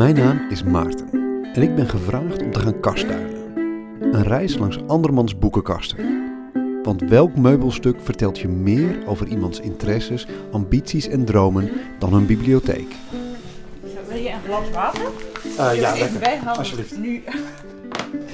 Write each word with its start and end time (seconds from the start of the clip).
Mijn 0.00 0.14
naam 0.14 0.46
is 0.50 0.62
Maarten 0.62 1.08
en 1.52 1.62
ik 1.62 1.74
ben 1.74 1.88
gevraagd 1.88 2.42
om 2.42 2.52
te 2.52 2.60
gaan 2.60 2.80
kastduinen. 2.80 3.36
Een 4.00 4.22
reis 4.22 4.56
langs 4.56 4.78
andermans 4.86 5.38
boekenkasten. 5.38 5.98
Want 6.82 7.02
welk 7.02 7.36
meubelstuk 7.36 7.96
vertelt 8.02 8.38
je 8.38 8.48
meer 8.48 9.06
over 9.06 9.26
iemands 9.26 9.60
interesses, 9.60 10.26
ambities 10.52 11.08
en 11.08 11.24
dromen 11.24 11.70
dan 11.98 12.14
een 12.14 12.26
bibliotheek? 12.26 12.94
Wil 14.08 14.16
je 14.16 14.28
een 14.28 14.40
glas 14.44 14.70
water? 14.70 15.02
Uh, 15.58 15.80
ja, 15.80 15.94
Even 15.94 16.20
bijhalen. 16.20 16.56
Alsjeblieft. 16.56 16.98
Nu. 16.98 17.22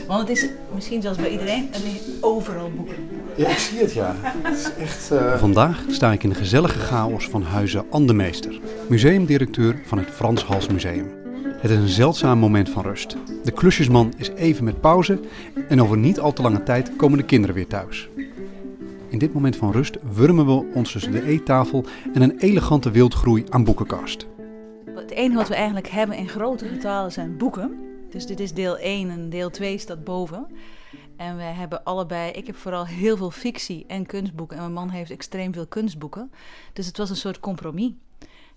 Want 0.07 0.29
het 0.29 0.39
is 0.39 0.49
misschien 0.75 1.03
zoals 1.03 1.17
bij 1.17 1.31
iedereen, 1.31 1.69
er 1.73 1.81
liggen 1.81 2.13
overal 2.21 2.71
boeken. 2.77 2.97
Ja, 3.37 3.49
ik 3.49 3.59
zie 3.59 3.79
het 3.79 3.93
ja. 3.93 4.15
Het 4.21 4.57
is 4.57 4.73
echt, 4.79 5.11
eh, 5.11 5.39
Vandaag 5.39 5.85
sta 5.89 6.13
ik 6.13 6.23
in 6.23 6.29
de 6.29 6.35
gezellige 6.35 6.79
chaos 6.79 7.29
van 7.29 7.43
Huizen 7.43 7.85
Andemeester, 7.91 8.61
museumdirecteur 8.89 9.83
van 9.85 9.99
het 9.99 10.09
Frans 10.11 10.45
Hals 10.45 10.69
Museum. 10.69 11.25
Het 11.67 11.75
is 11.75 11.81
een 11.81 11.89
zeldzaam 11.89 12.39
moment 12.39 12.71
van 12.71 12.83
rust. 12.83 13.17
De 13.45 13.51
klusjesman 13.51 14.13
is 14.17 14.29
even 14.29 14.65
met 14.65 14.81
pauze 14.81 15.21
en 15.69 15.83
over 15.83 15.97
niet 15.97 16.21
al 16.21 16.33
te 16.33 16.43
lange 16.43 16.63
tijd 16.63 16.97
komen 16.97 17.19
de 17.19 17.25
kinderen 17.25 17.55
weer 17.55 17.67
thuis. 17.67 18.09
In 19.09 19.19
dit 19.19 19.33
moment 19.33 19.57
van 19.57 19.73
rust 19.73 19.97
wurmen 20.13 20.47
we 20.47 20.73
ons 20.75 20.93
tussen 20.93 21.13
de 21.13 21.23
eettafel 21.23 21.85
en 22.15 22.23
een 22.23 22.39
elegante 22.39 22.91
wildgroei 22.91 23.45
aan 23.49 23.65
boekenkast. 23.65 24.27
Het 24.95 25.11
enige 25.11 25.37
wat 25.37 25.49
we 25.49 25.55
eigenlijk 25.55 25.89
hebben 25.89 26.17
in 26.17 26.29
grote 26.29 26.69
getalen 26.69 27.13
zijn 27.13 27.37
boeken. 27.37 27.79
Dus 28.11 28.27
dit 28.27 28.41
is 28.41 28.53
deel 28.53 28.79
1 28.79 29.11
en 29.11 29.29
deel 29.29 29.51
2 29.51 29.79
staat 29.79 30.05
boven. 30.05 30.47
En 31.17 31.37
we 31.37 31.43
hebben 31.43 31.85
allebei, 31.85 32.31
ik 32.31 32.47
heb 32.47 32.57
vooral 32.57 32.87
heel 32.87 33.17
veel 33.17 33.31
fictie 33.31 33.85
en 33.87 34.07
kunstboeken. 34.07 34.57
En 34.57 34.63
mijn 34.63 34.75
man 34.75 34.91
heeft 34.91 35.11
extreem 35.11 35.53
veel 35.53 35.67
kunstboeken. 35.67 36.31
Dus 36.73 36.87
het 36.87 36.97
was 36.97 37.11
een 37.11 37.17
soort 37.17 37.41
compromis. 37.41 37.93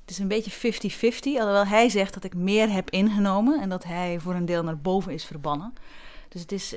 Het 0.10 0.18
is 0.18 0.24
een 0.24 0.52
beetje 0.52 1.12
50-50, 1.12 1.40
alhoewel 1.40 1.66
hij 1.66 1.90
zegt 1.90 2.14
dat 2.14 2.24
ik 2.24 2.36
meer 2.36 2.72
heb 2.72 2.90
ingenomen 2.90 3.62
en 3.62 3.70
dat 3.70 3.84
hij 3.84 4.20
voor 4.20 4.34
een 4.34 4.46
deel 4.46 4.64
naar 4.64 4.78
boven 4.78 5.14
is 5.14 5.26
verbannen. 5.26 5.74
Dus 6.30 6.42
het 6.42 6.52
is, 6.52 6.76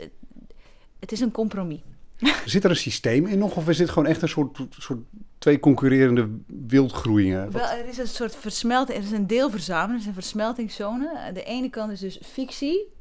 het 1.00 1.12
is 1.12 1.20
een 1.20 1.30
compromis. 1.30 1.80
Zit 2.44 2.64
er 2.64 2.70
een 2.70 2.76
systeem 2.76 3.26
in 3.26 3.38
nog, 3.38 3.56
of 3.56 3.68
is 3.68 3.76
dit 3.76 3.88
gewoon 3.88 4.08
echt 4.08 4.22
een 4.22 4.28
soort, 4.28 4.58
soort 4.70 4.98
twee 5.38 5.60
concurrerende 5.60 6.28
wildgroeien? 6.46 7.50
Wel, 7.50 7.66
er 7.66 7.88
is 7.88 7.98
een 7.98 8.08
soort 8.08 8.36
versmelting, 8.36 8.98
er 8.98 9.04
is 9.04 9.10
een 9.10 9.26
deelverzameling, 9.26 9.94
er 9.94 10.00
is 10.00 10.06
een 10.06 10.22
versmeltingszone. 10.22 11.30
De 11.34 11.44
ene 11.44 11.70
kant 11.70 11.92
is 11.92 12.00
dus 12.00 12.18
fictie, 12.22 12.92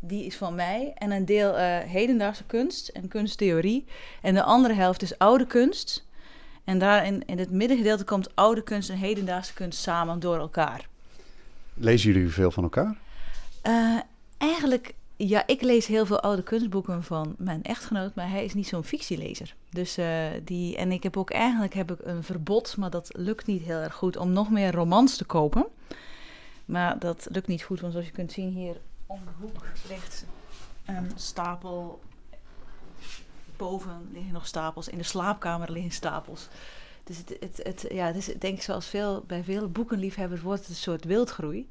die 0.00 0.24
is 0.24 0.36
van 0.36 0.54
mij. 0.54 0.92
En 0.94 1.10
een 1.10 1.24
deel 1.24 1.58
uh, 1.58 1.78
hedendaagse 1.78 2.44
kunst 2.44 2.88
en 2.88 3.08
kunsttheorie. 3.08 3.84
En 4.22 4.34
de 4.34 4.42
andere 4.42 4.74
helft 4.74 5.02
is 5.02 5.18
oude 5.18 5.46
kunst. 5.46 6.06
En 6.64 6.78
daar 6.78 7.06
in, 7.06 7.22
in 7.26 7.38
het 7.38 7.50
middengedeelte 7.50 8.04
komt 8.04 8.36
oude 8.36 8.62
kunst 8.62 8.90
en 8.90 8.96
hedendaagse 8.96 9.54
kunst 9.54 9.78
samen 9.78 10.20
door 10.20 10.38
elkaar. 10.38 10.88
Lezen 11.74 12.12
jullie 12.12 12.28
veel 12.28 12.50
van 12.50 12.62
elkaar? 12.62 12.96
Uh, 13.66 13.98
eigenlijk, 14.38 14.94
ja, 15.16 15.46
ik 15.46 15.62
lees 15.62 15.86
heel 15.86 16.06
veel 16.06 16.20
oude 16.20 16.42
kunstboeken 16.42 17.02
van 17.02 17.34
mijn 17.38 17.62
echtgenoot, 17.62 18.14
maar 18.14 18.30
hij 18.30 18.44
is 18.44 18.54
niet 18.54 18.66
zo'n 18.66 18.84
fictielezer. 18.84 19.54
Dus 19.70 19.98
uh, 19.98 20.26
die, 20.44 20.76
en 20.76 20.92
ik 20.92 21.02
heb 21.02 21.16
ook 21.16 21.30
eigenlijk 21.30 21.74
heb 21.74 21.92
ik 21.92 21.98
een 22.02 22.22
verbod, 22.22 22.76
maar 22.76 22.90
dat 22.90 23.10
lukt 23.16 23.46
niet 23.46 23.62
heel 23.62 23.78
erg 23.78 23.94
goed, 23.94 24.16
om 24.16 24.32
nog 24.32 24.50
meer 24.50 24.72
romans 24.72 25.16
te 25.16 25.24
kopen. 25.24 25.66
Maar 26.64 26.98
dat 26.98 27.26
lukt 27.30 27.46
niet 27.46 27.62
goed, 27.62 27.80
want 27.80 27.92
zoals 27.92 28.08
je 28.08 28.12
kunt 28.12 28.32
zien 28.32 28.50
hier 28.50 28.76
om 29.06 29.20
de 29.24 29.30
hoek 29.40 29.64
ligt 29.88 30.24
een 30.84 31.10
stapel. 31.14 32.00
Boven 33.56 34.08
liggen 34.12 34.32
nog 34.32 34.46
stapels. 34.46 34.88
In 34.88 34.98
de 34.98 35.04
slaapkamer 35.04 35.72
liggen 35.72 35.92
stapels. 35.92 36.48
Dus 37.04 37.16
het, 37.16 37.36
het, 37.40 37.60
het, 37.62 37.86
ja, 37.92 38.06
het 38.06 38.16
is 38.16 38.24
denk 38.26 38.56
ik 38.56 38.62
zoals 38.62 38.86
veel, 38.86 39.24
bij 39.26 39.44
veel 39.44 39.70
boekenliefhebbers 39.70 40.40
wordt 40.40 40.60
het 40.60 40.68
een 40.68 40.74
soort 40.74 41.04
wildgroei. 41.04 41.68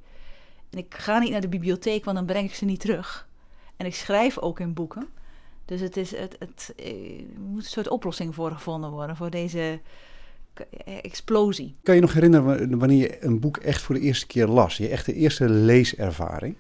En 0.70 0.78
ik 0.78 0.96
ga 0.96 1.20
niet 1.20 1.32
naar 1.32 1.42
de 1.42 1.48
bibliotheek, 1.48 2.06
want 2.06 2.18
dan 2.18 2.26
breng 2.26 2.50
ik 2.50 2.56
ze 2.56 2.66
niet 2.66 2.80
terug. 2.80 3.28
En 3.78 3.86
ik 3.86 3.96
schrijf 3.96 4.38
ook 4.38 4.60
in 4.60 4.74
boeken. 4.74 5.08
Dus 5.66 5.82
het, 5.82 5.98
is, 5.98 6.16
het, 6.16 6.36
het, 6.40 6.74
eh, 6.78 7.20
er 7.20 7.40
moet 7.40 7.64
een 7.64 7.70
soort 7.70 7.90
oplossing 7.90 8.36
voor 8.36 8.52
gevonden 8.52 8.90
worden 8.90 9.16
voor 9.16 9.30
deze 9.30 9.80
explosie. 11.02 11.76
Kan 11.84 11.96
je 11.96 12.02
nog 12.02 12.14
herinneren 12.14 12.80
wanneer 12.80 12.98
je 12.98 13.24
een 13.24 13.40
boek 13.40 13.58
echt 13.58 13.82
voor 13.82 13.96
de 13.96 14.02
eerste 14.02 14.28
keer 14.28 14.48
las? 14.48 14.78
Je 14.78 14.88
echte 14.88 15.14
eerste 15.14 15.50
leeservaring? 15.50 16.56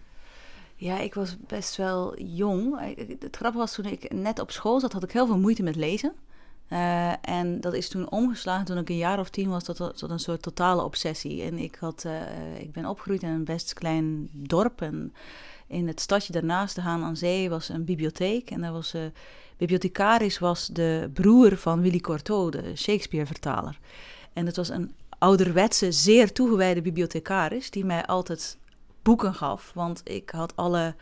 Ja, 0.75 0.99
ik 0.99 1.13
was 1.13 1.37
best 1.47 1.75
wel 1.75 2.19
jong. 2.19 2.79
Het 3.19 3.35
grappige 3.35 3.57
was 3.57 3.73
toen 3.73 3.85
ik 3.85 4.13
net 4.13 4.39
op 4.39 4.51
school 4.51 4.79
zat, 4.79 4.93
had 4.93 5.03
ik 5.03 5.11
heel 5.11 5.27
veel 5.27 5.37
moeite 5.37 5.63
met 5.63 5.75
lezen. 5.75 6.13
Uh, 6.69 7.13
en 7.21 7.61
dat 7.61 7.73
is 7.73 7.89
toen 7.89 8.11
omgeslagen 8.11 8.65
toen 8.65 8.77
ik 8.77 8.89
een 8.89 8.97
jaar 8.97 9.19
of 9.19 9.29
tien 9.29 9.49
was 9.49 9.63
tot, 9.63 9.77
tot 9.77 10.09
een 10.09 10.19
soort 10.19 10.41
totale 10.41 10.83
obsessie. 10.83 11.41
En 11.41 11.57
ik, 11.57 11.75
had, 11.75 12.03
uh, 12.05 12.59
ik 12.59 12.71
ben 12.71 12.85
opgegroeid 12.85 13.23
in 13.23 13.29
een 13.29 13.43
best 13.43 13.73
klein 13.73 14.29
dorp. 14.31 14.81
En 14.81 15.13
in 15.67 15.87
het 15.87 15.99
stadje 15.99 16.33
daarnaast, 16.33 16.75
de 16.75 16.81
Haan 16.81 17.03
aan 17.03 17.17
Zee, 17.17 17.49
was 17.49 17.69
een 17.69 17.85
bibliotheek. 17.85 18.51
En 18.51 18.61
daar 18.61 18.71
was, 18.71 18.95
uh, 18.95 19.01
bibliothecaris 19.57 20.39
was 20.39 20.67
de 20.67 21.09
broer 21.13 21.57
van 21.57 21.81
Willy 21.81 21.99
Cortot, 21.99 22.51
de 22.51 22.75
Shakespeare-vertaler. 22.75 23.79
En 24.33 24.45
het 24.45 24.55
was 24.55 24.69
een 24.69 24.91
ouderwetse, 25.17 25.91
zeer 25.91 26.31
toegewijde 26.31 26.81
bibliothecaris 26.81 27.69
die 27.69 27.85
mij 27.85 28.05
altijd 28.05 28.57
boeken 29.03 29.33
gaf. 29.33 29.71
Want 29.73 30.01
ik 30.03 30.29
had 30.29 30.55
alle. 30.55 30.95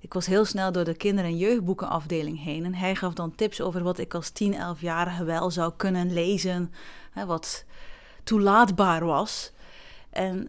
Ik 0.00 0.14
was 0.14 0.26
heel 0.26 0.44
snel 0.44 0.72
door 0.72 0.84
de 0.84 0.94
kinder- 0.94 1.24
en 1.24 1.36
jeugdboekenafdeling 1.36 2.42
heen. 2.42 2.64
En 2.64 2.74
hij 2.74 2.94
gaf 2.94 3.14
dan 3.14 3.34
tips 3.34 3.60
over 3.60 3.82
wat 3.82 3.98
ik 3.98 4.14
als 4.14 4.30
10, 4.30 4.54
11-jarige 4.54 5.24
wel 5.24 5.50
zou 5.50 5.72
kunnen 5.76 6.12
lezen. 6.12 6.72
Hè, 7.10 7.26
wat 7.26 7.64
toelaatbaar 8.24 9.04
was. 9.04 9.52
En, 10.10 10.46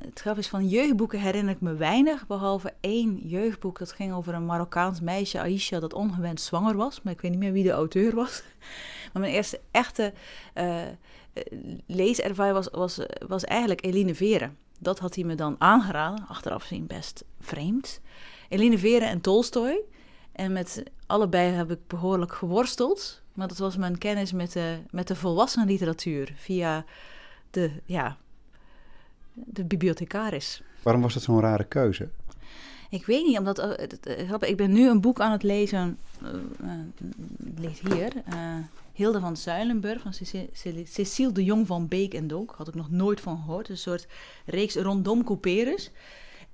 het 0.00 0.20
grap 0.20 0.38
is 0.38 0.48
van 0.48 0.68
jeugdboeken 0.68 1.20
herinner 1.20 1.54
ik 1.54 1.60
me 1.60 1.74
weinig. 1.74 2.26
Behalve 2.26 2.74
één 2.80 3.16
jeugdboek 3.16 3.78
dat 3.78 3.92
ging 3.92 4.12
over 4.12 4.34
een 4.34 4.46
Marokkaans 4.46 5.00
meisje, 5.00 5.40
Aisha, 5.40 5.80
dat 5.80 5.94
ongewenst 5.94 6.44
zwanger 6.44 6.76
was. 6.76 7.02
Maar 7.02 7.12
ik 7.12 7.20
weet 7.20 7.30
niet 7.30 7.40
meer 7.40 7.52
wie 7.52 7.64
de 7.64 7.70
auteur 7.70 8.14
was. 8.14 8.42
Maar 9.12 9.22
mijn 9.22 9.34
eerste 9.34 9.60
echte 9.70 10.12
uh, 10.54 10.82
leeservaring 11.86 12.54
was, 12.54 12.68
was, 12.68 13.00
was 13.26 13.44
eigenlijk 13.44 13.84
Eline 13.84 14.14
Veren. 14.14 14.56
Dat 14.78 14.98
had 14.98 15.14
hij 15.14 15.24
me 15.24 15.34
dan 15.34 15.56
aangeraden, 15.58 16.26
achteraf 16.28 16.62
gezien 16.62 16.86
best 16.86 17.24
vreemd. 17.40 18.00
Eline 18.48 18.78
Veren 18.78 19.08
en 19.08 19.20
Tolstoy. 19.20 19.80
En 20.32 20.52
met 20.52 20.82
allebei 21.06 21.50
heb 21.50 21.70
ik 21.70 21.86
behoorlijk 21.86 22.32
geworsteld. 22.32 23.22
Maar 23.34 23.48
dat 23.48 23.58
was 23.58 23.76
mijn 23.76 23.98
kennis 23.98 24.32
met 24.32 24.52
de, 24.52 24.78
met 24.90 25.08
de 25.08 25.16
volwassen 25.16 25.66
literatuur 25.66 26.32
via 26.36 26.84
de, 27.50 27.70
ja, 27.84 28.16
de 29.32 29.64
bibliothecaris. 29.64 30.62
Waarom 30.82 31.02
was 31.02 31.14
dat 31.14 31.22
zo'n 31.22 31.40
rare 31.40 31.64
keuze? 31.64 32.08
Ik 32.90 33.06
weet 33.06 33.26
niet, 33.26 33.38
omdat 33.38 33.58
uh, 33.58 34.32
ik 34.40 34.56
ben 34.56 34.72
nu 34.72 34.88
een 34.88 35.00
boek 35.00 35.20
aan 35.20 35.32
het 35.32 35.42
lezen, 35.42 35.98
uh, 36.22 36.30
uh, 36.62 36.70
ligt 37.56 37.80
hier, 37.80 38.12
Hilde 38.96 39.20
van 39.20 39.36
Zuilenburg 39.36 40.02
van 40.02 40.12
Cecile 40.84 41.32
de 41.32 41.44
Jong 41.44 41.66
van 41.66 41.88
Beek 41.88 42.14
en 42.14 42.26
Donk. 42.26 42.54
Had 42.56 42.68
ik 42.68 42.74
nog 42.74 42.90
nooit 42.90 43.20
van 43.20 43.36
gehoord. 43.36 43.68
Een 43.68 43.78
soort 43.78 44.06
reeks 44.46 44.74
rondom 44.74 45.24
couperus. 45.24 45.90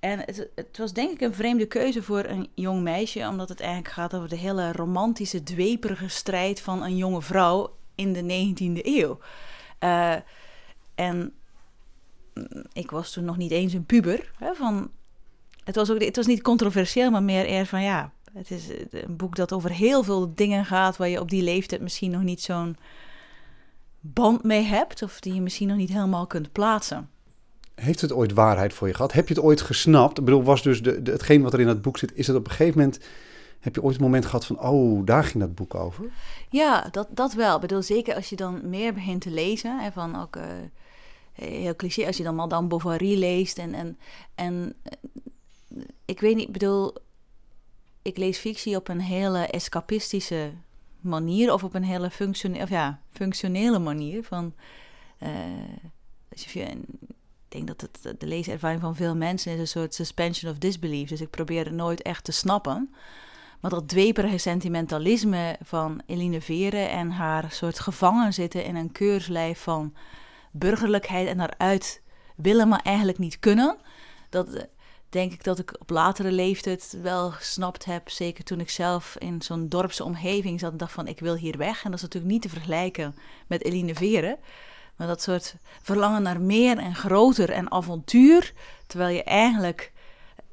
En 0.01 0.19
het, 0.19 0.49
het, 0.55 0.79
was 0.79 0.93
denk 0.93 1.11
ik 1.11 1.21
een 1.21 1.35
vreemde 1.35 1.67
keuze 1.67 2.03
voor 2.03 2.25
een 2.25 2.49
jong 2.55 2.83
meisje, 2.83 3.29
omdat 3.29 3.49
het 3.49 3.61
eigenlijk 3.61 3.95
gaat 3.95 4.15
over 4.15 4.29
de 4.29 4.37
hele 4.37 4.73
romantische, 4.73 5.43
dweperige 5.43 6.09
strijd 6.09 6.61
van 6.61 6.83
een 6.83 6.97
jonge 6.97 7.23
vrouw 7.23 7.77
in 7.95 8.13
de 8.13 8.23
19e 8.23 8.85
eeuw. 8.85 9.19
Uh, 9.81 10.15
en 10.95 11.35
ik 12.73 12.91
was 12.91 13.13
toen 13.13 13.25
nog 13.25 13.37
niet 13.37 13.51
eens 13.51 13.73
een 13.73 13.87
puber. 13.87 14.33
Hè, 14.39 14.55
van, 14.55 14.91
het, 15.65 15.75
was 15.75 15.91
ook, 15.91 16.03
het 16.03 16.17
was 16.17 16.27
niet 16.27 16.43
controversieel, 16.43 17.11
maar 17.11 17.23
meer 17.23 17.49
eer 17.49 17.67
van 17.67 17.83
ja, 17.83 18.13
het 18.33 18.51
is 18.51 18.69
een 18.91 19.17
boek 19.17 19.37
dat 19.37 19.53
over 19.53 19.71
heel 19.71 20.03
veel 20.03 20.35
dingen 20.35 20.65
gaat 20.65 20.97
waar 20.97 21.09
je 21.09 21.21
op 21.21 21.31
die 21.31 21.43
leeftijd 21.43 21.81
misschien 21.81 22.11
nog 22.11 22.23
niet 22.23 22.41
zo'n 22.41 22.77
band 24.01 24.43
mee 24.43 24.63
hebt, 24.63 25.03
of 25.03 25.21
die 25.21 25.35
je 25.35 25.41
misschien 25.41 25.69
nog 25.69 25.77
niet 25.77 25.93
helemaal 25.93 26.27
kunt 26.27 26.53
plaatsen. 26.53 27.11
Heeft 27.75 28.01
het 28.01 28.13
ooit 28.13 28.33
waarheid 28.33 28.75
voor 28.75 28.89
je 28.89 28.95
gehad? 28.95 29.13
Heb 29.13 29.29
je 29.29 29.35
het 29.35 29.43
ooit 29.43 29.61
gesnapt? 29.61 30.19
Ik 30.19 30.25
bedoel, 30.25 30.43
was 30.43 30.63
dus 30.63 30.83
de, 30.83 31.03
de, 31.03 31.11
hetgeen 31.11 31.43
wat 31.43 31.53
er 31.53 31.61
in 31.61 31.69
het 31.69 31.83
boek 31.83 31.99
zit, 31.99 32.13
is 32.15 32.27
het 32.27 32.37
op 32.37 32.45
een 32.45 32.51
gegeven 32.51 32.79
moment. 32.79 32.99
Heb 33.61 33.75
je 33.75 33.83
ooit 33.83 33.97
een 33.97 34.03
moment 34.03 34.25
gehad 34.25 34.47
van, 34.47 34.61
oh, 34.61 35.07
daar 35.07 35.25
ging 35.25 35.45
dat 35.45 35.55
boek 35.55 35.75
over? 35.75 36.05
Ja, 36.51 36.89
dat, 36.91 37.09
dat 37.11 37.33
wel. 37.33 37.55
Ik 37.55 37.61
bedoel, 37.61 37.83
zeker 37.83 38.15
als 38.15 38.29
je 38.29 38.37
dan 38.37 38.69
meer 38.69 38.95
begint 38.95 39.21
te 39.21 39.31
lezen, 39.31 39.79
hè, 39.79 39.93
van 39.93 40.21
ook 40.21 40.37
uh, 40.37 40.43
heel 41.33 41.77
cliché, 41.77 42.07
als 42.07 42.17
je 42.17 42.23
dan 42.23 42.35
Madame 42.35 42.67
Bovary 42.67 43.19
leest 43.19 43.59
en, 43.59 43.75
en, 43.75 43.99
en 44.35 44.75
ik 46.05 46.21
weet 46.21 46.37
niet, 46.37 46.47
ik 46.47 46.53
bedoel, 46.53 46.95
ik 48.03 48.17
lees 48.17 48.39
fictie 48.39 48.77
op 48.77 48.89
een 48.89 49.01
hele 49.01 49.47
escapistische 49.47 50.53
manier 51.01 51.53
of 51.53 51.65
op 51.65 51.75
een 51.75 51.85
hele 51.85 52.11
ja, 52.69 53.01
functionele 53.13 53.79
manier. 53.79 54.25
Van, 54.25 54.55
als 56.33 56.53
je, 56.53 56.61
ik 56.61 56.79
denk 57.49 57.67
dat 57.67 57.81
het, 57.81 58.21
de 58.21 58.27
leeservaring 58.27 58.81
van 58.81 58.97
veel 58.97 59.17
mensen 59.17 59.53
is 59.53 59.59
een 59.59 59.67
soort 59.67 59.95
suspension 59.95 60.53
of 60.53 60.59
disbelief. 60.59 61.09
Dus 61.09 61.21
ik 61.21 61.31
probeer 61.31 61.65
het 61.65 61.75
nooit 61.75 62.03
echt 62.03 62.25
te 62.25 62.33
snappen. 62.33 62.95
Maar 63.61 63.71
dat 63.71 63.89
dweperige 63.89 64.39
sentimentalisme 64.39 65.57
van 65.65 66.03
Eline 66.07 66.41
Veren 66.41 66.91
en 66.91 67.11
haar 67.11 67.47
soort 67.51 67.81
gevangen 67.81 68.33
zitten 68.33 68.65
in 68.65 68.77
een 68.77 68.93
keurslijf 68.93 69.61
van 69.61 69.95
burgerlijkheid 70.53 71.29
en 71.29 71.39
daaruit 71.39 72.03
willen, 72.37 72.69
maar 72.69 72.83
eigenlijk 72.83 73.19
niet 73.19 73.39
kunnen. 73.39 73.77
dat 74.29 74.55
eh, 74.55 74.63
denk 75.13 75.33
ik 75.33 75.45
dat 75.45 75.59
ik 75.59 75.77
op 75.81 75.91
latere 75.91 76.33
leeftijd 76.33 76.97
wel 77.03 77.31
gesnapt 77.31 77.85
heb. 77.85 78.09
Zeker 78.11 78.45
toen 78.45 78.61
ik 78.61 78.71
zelf 78.71 79.17
in 79.19 79.43
zo'n 79.43 79.69
dorpse 79.69 80.05
omgeving 80.05 80.61
zat 80.61 80.73
en 80.73 80.77
dacht 80.77 80.93
van 80.93 81.07
ik 81.07 81.21
wil 81.21 81.35
hier 81.35 81.59
weg. 81.59 81.85
En 81.85 81.91
dat 81.91 81.99
is 81.99 82.03
natuurlijk 82.03 82.33
niet 82.33 82.43
te 82.43 82.49
vergelijken 82.49 83.15
met 83.47 83.65
Eline 83.65 83.95
Veren. 83.95 84.39
Maar 84.97 85.07
dat 85.07 85.23
soort 85.23 85.57
verlangen 85.83 86.23
naar 86.23 86.41
meer 86.41 86.79
en 86.79 86.95
groter 86.95 87.51
en 87.51 87.73
avontuur. 87.73 88.53
Terwijl 88.87 89.15
je 89.15 89.23
eigenlijk 89.23 89.93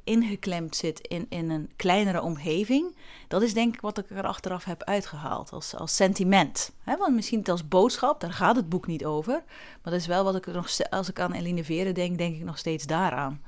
ingeklemd 0.04 0.76
zit 0.76 1.00
in, 1.00 1.26
in 1.30 1.50
een 1.50 1.72
kleinere 1.76 2.22
omgeving. 2.22 2.96
Dat 3.28 3.42
is 3.42 3.54
denk 3.54 3.74
ik 3.74 3.82
wat 3.82 3.98
ik 3.98 4.10
er 4.10 4.26
achteraf 4.26 4.64
heb 4.64 4.84
uitgehaald 4.84 5.52
als, 5.52 5.76
als 5.76 5.96
sentiment. 5.96 6.72
want 6.84 7.16
misschien 7.16 7.44
als 7.46 7.68
boodschap, 7.68 8.20
daar 8.20 8.34
gaat 8.34 8.56
het 8.56 8.70
boek 8.70 8.88
niet 8.88 9.06
over. 9.06 9.44
Maar 9.82 9.92
dat 9.92 10.02
is 10.02 10.08
wel 10.08 10.24
wat 10.24 10.36
ik 10.36 10.46
nog 10.46 10.90
als 10.90 11.10
ik 11.10 11.20
aan 11.20 11.34
Eline 11.34 11.64
Veren 11.64 11.94
denk, 11.94 12.18
denk 12.18 12.36
ik 12.36 12.44
nog 12.44 12.58
steeds 12.58 12.86
daaraan. 12.86 13.42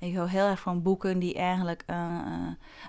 Ik 0.00 0.14
hou 0.14 0.28
heel 0.28 0.46
erg 0.46 0.60
van 0.60 0.82
boeken 0.82 1.18
die 1.18 1.34
eigenlijk 1.34 1.84
uh, 1.90 1.96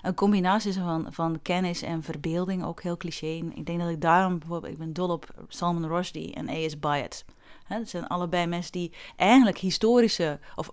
een 0.02 0.14
combinatie 0.14 0.72
zijn 0.72 0.84
van, 0.84 1.06
van 1.12 1.42
kennis 1.42 1.82
en 1.82 2.02
verbeelding, 2.02 2.64
ook 2.64 2.82
heel 2.82 2.96
cliché. 2.96 3.50
Ik 3.54 3.66
denk 3.66 3.80
dat 3.80 3.88
ik 3.88 4.00
daarom 4.00 4.38
bijvoorbeeld, 4.38 4.72
ik 4.72 4.78
ben 4.78 4.92
dol 4.92 5.08
op 5.08 5.34
Salman 5.48 5.86
Rushdie 5.86 6.34
en 6.34 6.48
A.S. 6.48 6.78
Byatt. 6.78 7.24
dat 7.68 7.88
zijn 7.88 8.06
allebei 8.06 8.46
mensen 8.46 8.72
die 8.72 8.92
eigenlijk 9.16 9.58
historische, 9.58 10.38
of 10.54 10.72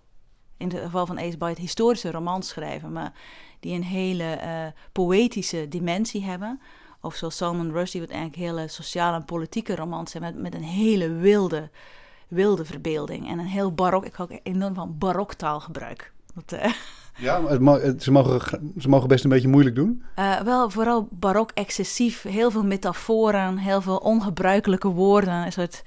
in 0.57 0.69
het 0.69 0.79
geval 0.79 1.05
van 1.05 1.19
Ace 1.19 1.37
Byatt, 1.37 1.57
historische 1.57 2.11
romans 2.11 2.47
schrijven, 2.47 2.91
maar 2.91 3.13
die 3.59 3.75
een 3.75 3.83
hele 3.83 4.39
uh, 4.43 4.81
poëtische 4.91 5.67
dimensie 5.67 6.23
hebben. 6.23 6.61
Of 7.01 7.15
zoals 7.15 7.35
Salman 7.35 7.71
Rushdie, 7.71 8.01
wat 8.01 8.09
eigenlijk 8.09 8.39
hele 8.39 8.67
sociale 8.67 9.15
en 9.15 9.25
politieke 9.25 9.75
romans 9.75 10.11
zijn, 10.11 10.23
met, 10.23 10.35
met 10.35 10.55
een 10.55 10.63
hele 10.63 11.09
wilde, 11.09 11.69
wilde 12.27 12.65
verbeelding. 12.65 13.29
En 13.29 13.39
een 13.39 13.45
heel 13.45 13.73
barok, 13.73 14.05
ik 14.05 14.13
hou 14.13 14.39
enorm 14.43 14.73
van 14.73 14.97
baroktaalgebruik. 14.97 16.15
Dat, 16.45 16.59
uh, 16.59 16.73
ja, 17.27 17.47
het, 17.47 18.03
ze, 18.03 18.11
mogen, 18.11 18.73
ze 18.77 18.89
mogen 18.89 19.07
best 19.07 19.23
een 19.23 19.29
beetje 19.29 19.47
moeilijk 19.47 19.75
doen. 19.75 20.03
Uh, 20.19 20.39
wel, 20.39 20.69
vooral 20.69 21.07
barok 21.11 21.51
excessief. 21.51 22.21
Heel 22.21 22.51
veel 22.51 22.63
metaforen, 22.63 23.57
heel 23.57 23.81
veel 23.81 23.97
ongebruikelijke 23.97 24.87
woorden. 24.87 25.33
Een 25.33 25.51
soort 25.51 25.83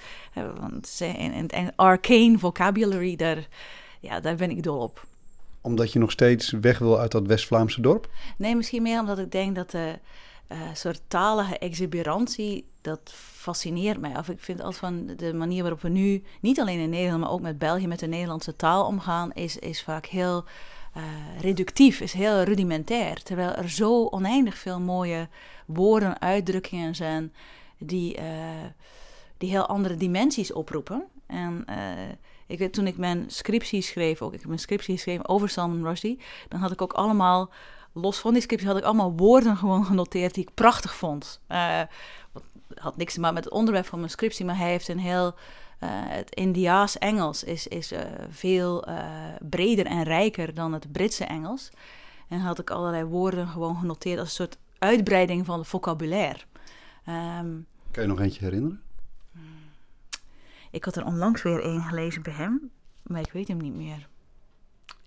in, 0.99 1.33
in, 1.33 1.49
in 1.49 1.73
arcane 1.77 2.39
vocabulary, 2.39 3.17
daar, 3.17 3.49
ja, 4.01 4.21
daar 4.21 4.37
ben 4.37 4.51
ik 4.51 4.63
dol 4.63 4.79
op. 4.79 5.07
Omdat 5.61 5.93
je 5.93 5.99
nog 5.99 6.11
steeds 6.11 6.51
weg 6.51 6.79
wil 6.79 6.99
uit 6.99 7.11
dat 7.11 7.27
West-Vlaamse 7.27 7.81
dorp? 7.81 8.09
Nee, 8.37 8.57
misschien 8.57 8.83
meer 8.83 9.01
omdat 9.01 9.19
ik 9.19 9.33
denk 9.33 9.55
dat 9.55 9.71
de 9.71 9.99
uh, 10.53 10.59
soort 10.73 11.03
talige 11.09 11.59
exuberantie, 11.59 12.70
dat 12.81 13.13
fascineert 13.15 14.01
mij. 14.01 14.17
Of 14.17 14.29
ik 14.29 14.41
vind 14.41 14.61
altijd 14.61 14.79
van 14.79 15.07
de 15.17 15.35
manier 15.35 15.61
waarop 15.61 15.81
we 15.83 15.89
nu, 15.89 16.23
niet 16.41 16.61
alleen 16.61 16.79
in 16.79 16.91
Nederland, 16.91 17.21
maar 17.21 17.31
ook 17.31 17.41
met 17.41 17.59
België, 17.59 17.87
met 17.87 17.99
de 17.99 18.07
Nederlandse 18.07 18.57
taal 18.57 18.87
omgaan, 18.87 19.33
is, 19.33 19.59
is 19.59 19.83
vaak 19.83 20.07
heel 20.07 20.45
uh, 20.97 21.03
reductief, 21.41 22.01
is 22.01 22.13
heel 22.13 22.43
rudimentair. 22.43 23.23
Terwijl 23.23 23.53
er 23.53 23.71
zo 23.71 24.07
oneindig 24.07 24.59
veel 24.59 24.81
mooie 24.81 25.29
woorden, 25.67 26.21
uitdrukkingen 26.21 26.95
zijn 26.95 27.33
die, 27.79 28.19
uh, 28.19 28.25
die 29.39 29.51
heel 29.51 29.67
andere 29.67 29.97
dimensies 29.97 30.53
oproepen. 30.53 31.05
En 31.27 31.65
uh, 31.71 31.77
ik 32.47 32.59
weet, 32.59 32.73
toen 32.73 32.87
ik 32.87 32.97
mijn 32.97 33.25
scriptie 33.27 33.83
schreef, 33.83 34.23
ook 34.23 34.33
ik 34.33 34.39
heb 34.39 34.49
mijn 34.49 34.61
scriptie 34.61 34.95
geschreven 34.95 35.29
over 35.29 35.49
Salman 35.49 35.85
Rushdie, 35.85 36.21
dan 36.49 36.61
had 36.61 36.73
ik 36.73 36.83
ook 36.83 36.93
allemaal, 36.93 37.51
los 37.93 38.19
van 38.19 38.33
die 38.33 38.43
scriptie, 38.43 38.69
had 38.69 38.79
ik 38.79 38.85
allemaal 38.85 39.13
woorden 39.17 39.57
gewoon 39.57 39.85
genoteerd 39.85 40.35
die 40.35 40.45
ik 40.45 40.55
prachtig 40.55 40.95
vond. 40.95 41.41
Uh, 41.49 41.81
had 42.75 42.97
niks 42.97 43.15
te 43.15 43.21
maken 43.21 43.35
met 43.35 43.45
het 43.45 43.53
onderwerp 43.53 43.87
van 43.87 43.99
mijn 43.99 44.11
scriptie, 44.11 44.45
maar 44.45 44.57
hij 44.57 44.71
heeft 44.71 44.89
een 44.89 44.99
heel 44.99 45.27
uh, 45.27 45.89
het 45.93 46.35
Indiaas-Engels 46.35 47.45
is, 47.45 47.67
is 47.67 47.93
uh, 47.93 48.01
veel 48.31 48.89
uh, 48.89 49.05
breder 49.49 49.87
en 49.87 50.03
rijker 50.03 50.55
dan 50.55 50.73
het 50.73 50.93
Britse 50.93 51.25
Engels. 51.25 51.71
En 52.29 52.39
had 52.39 52.59
ik 52.59 52.71
allerlei 52.71 53.05
woorden 53.05 53.49
gewoon 53.49 53.77
genoteerd 53.77 54.19
als 54.19 54.29
een 54.29 54.35
soort 54.35 54.59
uitbreiding 54.79 55.47
van 55.47 55.59
het 55.59 55.69
vocabulaire. 55.69 56.39
Um, 57.09 57.67
kan 57.91 58.03
je 58.03 58.09
nog 58.09 58.21
eentje 58.21 58.45
herinneren? 58.45 58.81
Ik 60.71 60.85
had 60.85 60.97
er 60.97 61.05
onlangs 61.05 61.43
weer 61.43 61.65
een 61.65 61.83
gelezen 61.83 62.23
bij 62.23 62.33
hem, 62.33 62.71
maar 63.03 63.21
ik 63.21 63.33
weet 63.33 63.49
hem 63.49 63.57
niet 63.57 63.75
meer. 63.75 64.09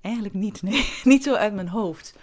Eigenlijk 0.01 0.33
niet, 0.33 0.61
nee. 0.61 0.89
niet 1.03 1.23
zo 1.23 1.33
uit 1.33 1.53
mijn 1.53 1.67
hoofd. 1.67 2.15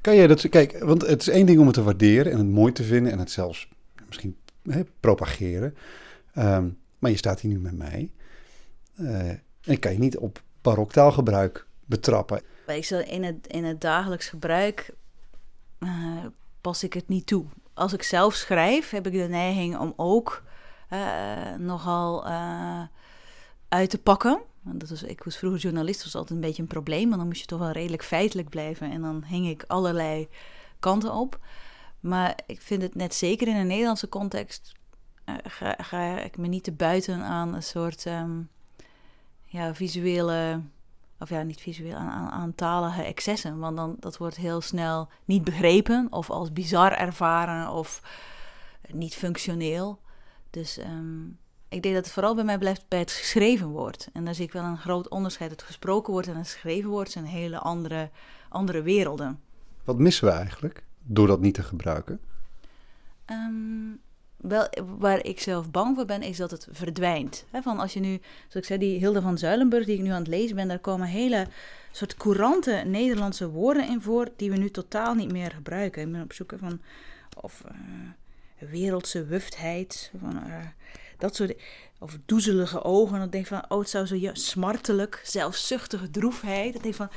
Kan 0.00 0.16
jij 0.16 0.26
dat, 0.26 0.48
kijk, 0.48 0.78
want 0.78 1.06
het 1.06 1.20
is 1.20 1.28
één 1.28 1.46
ding 1.46 1.58
om 1.58 1.66
het 1.66 1.74
te 1.74 1.82
waarderen 1.82 2.32
en 2.32 2.38
het 2.38 2.48
mooi 2.48 2.72
te 2.72 2.84
vinden 2.84 3.12
en 3.12 3.18
het 3.18 3.30
zelfs 3.30 3.68
misschien 4.08 4.36
hè, 4.62 4.84
propageren. 5.00 5.76
Um, 6.38 6.78
maar 6.98 7.10
je 7.10 7.16
staat 7.16 7.40
hier 7.40 7.50
nu 7.50 7.58
met 7.58 7.76
mij. 7.76 8.10
Uh, 8.96 9.28
en 9.28 9.42
ik 9.64 9.80
kan 9.80 9.92
je 9.92 9.98
niet 9.98 10.18
op 10.18 10.42
baroktaalgebruik 10.62 11.66
betrappen. 11.84 12.42
In 13.06 13.24
het, 13.24 13.46
in 13.46 13.64
het 13.64 13.80
dagelijks 13.80 14.28
gebruik 14.28 14.94
uh, 15.78 16.24
pas 16.60 16.82
ik 16.82 16.92
het 16.92 17.08
niet 17.08 17.26
toe. 17.26 17.44
Als 17.74 17.92
ik 17.92 18.02
zelf 18.02 18.34
schrijf, 18.34 18.90
heb 18.90 19.06
ik 19.06 19.12
de 19.12 19.28
neiging 19.28 19.78
om 19.78 19.92
ook 19.96 20.42
uh, 20.92 21.54
nogal 21.54 22.26
uit 23.68 23.90
te 23.90 23.98
pakken. 23.98 24.40
Dat 24.62 24.88
was, 24.88 25.02
ik 25.02 25.22
was 25.24 25.36
vroeger 25.36 25.60
journalist, 25.60 26.04
was 26.04 26.14
altijd 26.14 26.34
een 26.34 26.46
beetje 26.46 26.62
een 26.62 26.68
probleem. 26.68 27.08
Maar 27.08 27.18
dan 27.18 27.26
moest 27.26 27.40
je 27.40 27.46
toch 27.46 27.58
wel 27.58 27.70
redelijk 27.70 28.04
feitelijk 28.04 28.48
blijven. 28.48 28.90
En 28.90 29.00
dan 29.00 29.24
hing 29.24 29.48
ik 29.48 29.64
allerlei 29.66 30.28
kanten 30.78 31.12
op. 31.12 31.40
Maar 32.00 32.38
ik 32.46 32.60
vind 32.60 32.82
het 32.82 32.94
net 32.94 33.14
zeker 33.14 33.48
in 33.48 33.56
een 33.56 33.66
Nederlandse 33.66 34.08
context 34.08 34.72
eh, 35.24 35.34
ga, 35.78 36.20
ik 36.20 36.36
me 36.36 36.46
niet 36.46 36.64
te 36.64 36.72
buiten 36.72 37.22
aan 37.22 37.54
een 37.54 37.62
soort 37.62 38.04
um, 38.04 38.48
ja, 39.44 39.74
visuele, 39.74 40.60
of 41.18 41.28
ja, 41.28 41.42
niet 41.42 41.60
visueel, 41.60 41.96
aan, 41.96 42.30
aan, 42.30 42.54
talige 42.54 43.02
excessen. 43.02 43.58
Want 43.58 43.76
dan 43.76 43.96
dat 44.00 44.16
wordt 44.16 44.36
heel 44.36 44.60
snel 44.60 45.08
niet 45.24 45.44
begrepen 45.44 46.06
of 46.10 46.30
als 46.30 46.52
bizar 46.52 46.92
ervaren 46.92 47.70
of 47.72 48.02
niet 48.92 49.14
functioneel. 49.14 50.00
Dus 50.50 50.78
um, 50.78 51.38
ik 51.68 51.82
denk 51.82 51.94
dat 51.94 52.04
het 52.04 52.14
vooral 52.14 52.34
bij 52.34 52.44
mij 52.44 52.58
blijft 52.58 52.84
bij 52.88 52.98
het 52.98 53.12
geschreven 53.12 53.68
woord. 53.68 54.08
En 54.12 54.24
daar 54.24 54.34
zie 54.34 54.44
ik 54.44 54.52
wel 54.52 54.64
een 54.64 54.78
groot 54.78 55.08
onderscheid. 55.08 55.50
Het 55.50 55.62
gesproken 55.62 56.12
woord 56.12 56.26
en 56.26 56.36
het 56.36 56.48
geschreven 56.48 56.90
woord 56.90 57.10
zijn 57.10 57.24
hele 57.24 57.58
andere, 57.58 58.10
andere 58.48 58.82
werelden. 58.82 59.40
Wat 59.84 59.98
missen 59.98 60.24
we 60.24 60.32
eigenlijk 60.32 60.86
door 61.08 61.26
dat 61.26 61.40
niet 61.40 61.54
te 61.54 61.62
gebruiken? 61.62 62.20
Um, 63.30 64.00
wel, 64.36 64.68
waar 64.98 65.24
ik 65.24 65.40
zelf 65.40 65.70
bang 65.70 65.96
voor 65.96 66.04
ben, 66.04 66.22
is 66.22 66.36
dat 66.36 66.50
het 66.50 66.68
verdwijnt. 66.70 67.44
van 67.62 67.78
als 67.78 67.92
je 67.92 68.00
nu, 68.00 68.20
zoals 68.38 68.54
ik 68.54 68.64
zei, 68.64 68.78
die 68.78 68.98
Hilde 68.98 69.20
van 69.20 69.38
Zuilenburg, 69.38 69.86
die 69.86 69.96
ik 69.96 70.02
nu 70.02 70.10
aan 70.10 70.18
het 70.18 70.28
lezen 70.28 70.56
ben, 70.56 70.68
daar 70.68 70.78
komen 70.78 71.06
hele 71.06 71.46
soort 71.92 72.14
courante 72.14 72.82
Nederlandse 72.86 73.50
woorden 73.50 73.88
in 73.88 74.00
voor, 74.00 74.28
die 74.36 74.50
we 74.50 74.56
nu 74.56 74.70
totaal 74.70 75.14
niet 75.14 75.32
meer 75.32 75.50
gebruiken. 75.50 76.02
Ik 76.02 76.12
ben 76.12 76.22
op 76.22 76.32
zoek 76.32 76.52
van, 76.56 76.80
of 77.40 77.62
uh, 77.66 78.70
wereldse 78.70 79.24
wuftheid, 79.24 80.12
van, 80.20 80.36
uh, 80.36 80.54
dat 81.18 81.36
soort 81.36 81.54
of 81.98 82.18
doezelige 82.26 82.84
ogen. 82.84 83.18
Dan 83.18 83.30
denk 83.30 83.42
ik 83.44 83.50
van, 83.50 83.64
oh, 83.68 83.78
het 83.78 83.88
zou 83.88 84.06
zo 84.06 84.30
smartelijk, 84.32 85.20
zelfzuchtige 85.24 86.10
droefheid. 86.10 86.72
Dan 86.72 86.82
denk 86.82 86.94
van, 86.94 87.08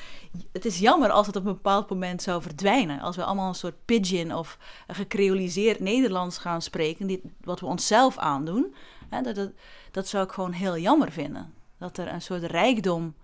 het 0.52 0.66
is 0.66 0.80
jammer 0.80 1.10
als 1.10 1.28
het 1.28 1.36
op 1.36 1.46
een 1.46 1.54
bepaald 1.54 1.90
moment 1.90 2.22
zou 2.22 2.42
verdwijnen. 2.42 3.00
Als 3.00 3.16
we 3.16 3.24
allemaal 3.24 3.48
een 3.48 3.56
soort 3.56 3.86
pidgin 3.86 4.36
of 4.36 4.58
gecreoliseerd 4.88 5.80
Nederlands 5.80 6.38
gaan 6.38 6.62
spreken, 6.62 7.08
dit, 7.08 7.22
wat 7.42 7.60
we 7.60 7.66
onszelf 7.66 8.18
aandoen. 8.18 8.76
Hè, 9.10 9.22
dat, 9.22 9.36
dat, 9.36 9.52
dat, 9.92 10.08
zou 10.08 10.24
ik 10.24 10.32
gewoon 10.32 10.52
heel 10.52 10.78
jammer 10.78 11.12
vinden. 11.12 11.54
Dat 11.78 11.98
er 11.98 12.08
een 12.08 12.22
soort 12.22 12.44
rijkdom, 12.44 13.16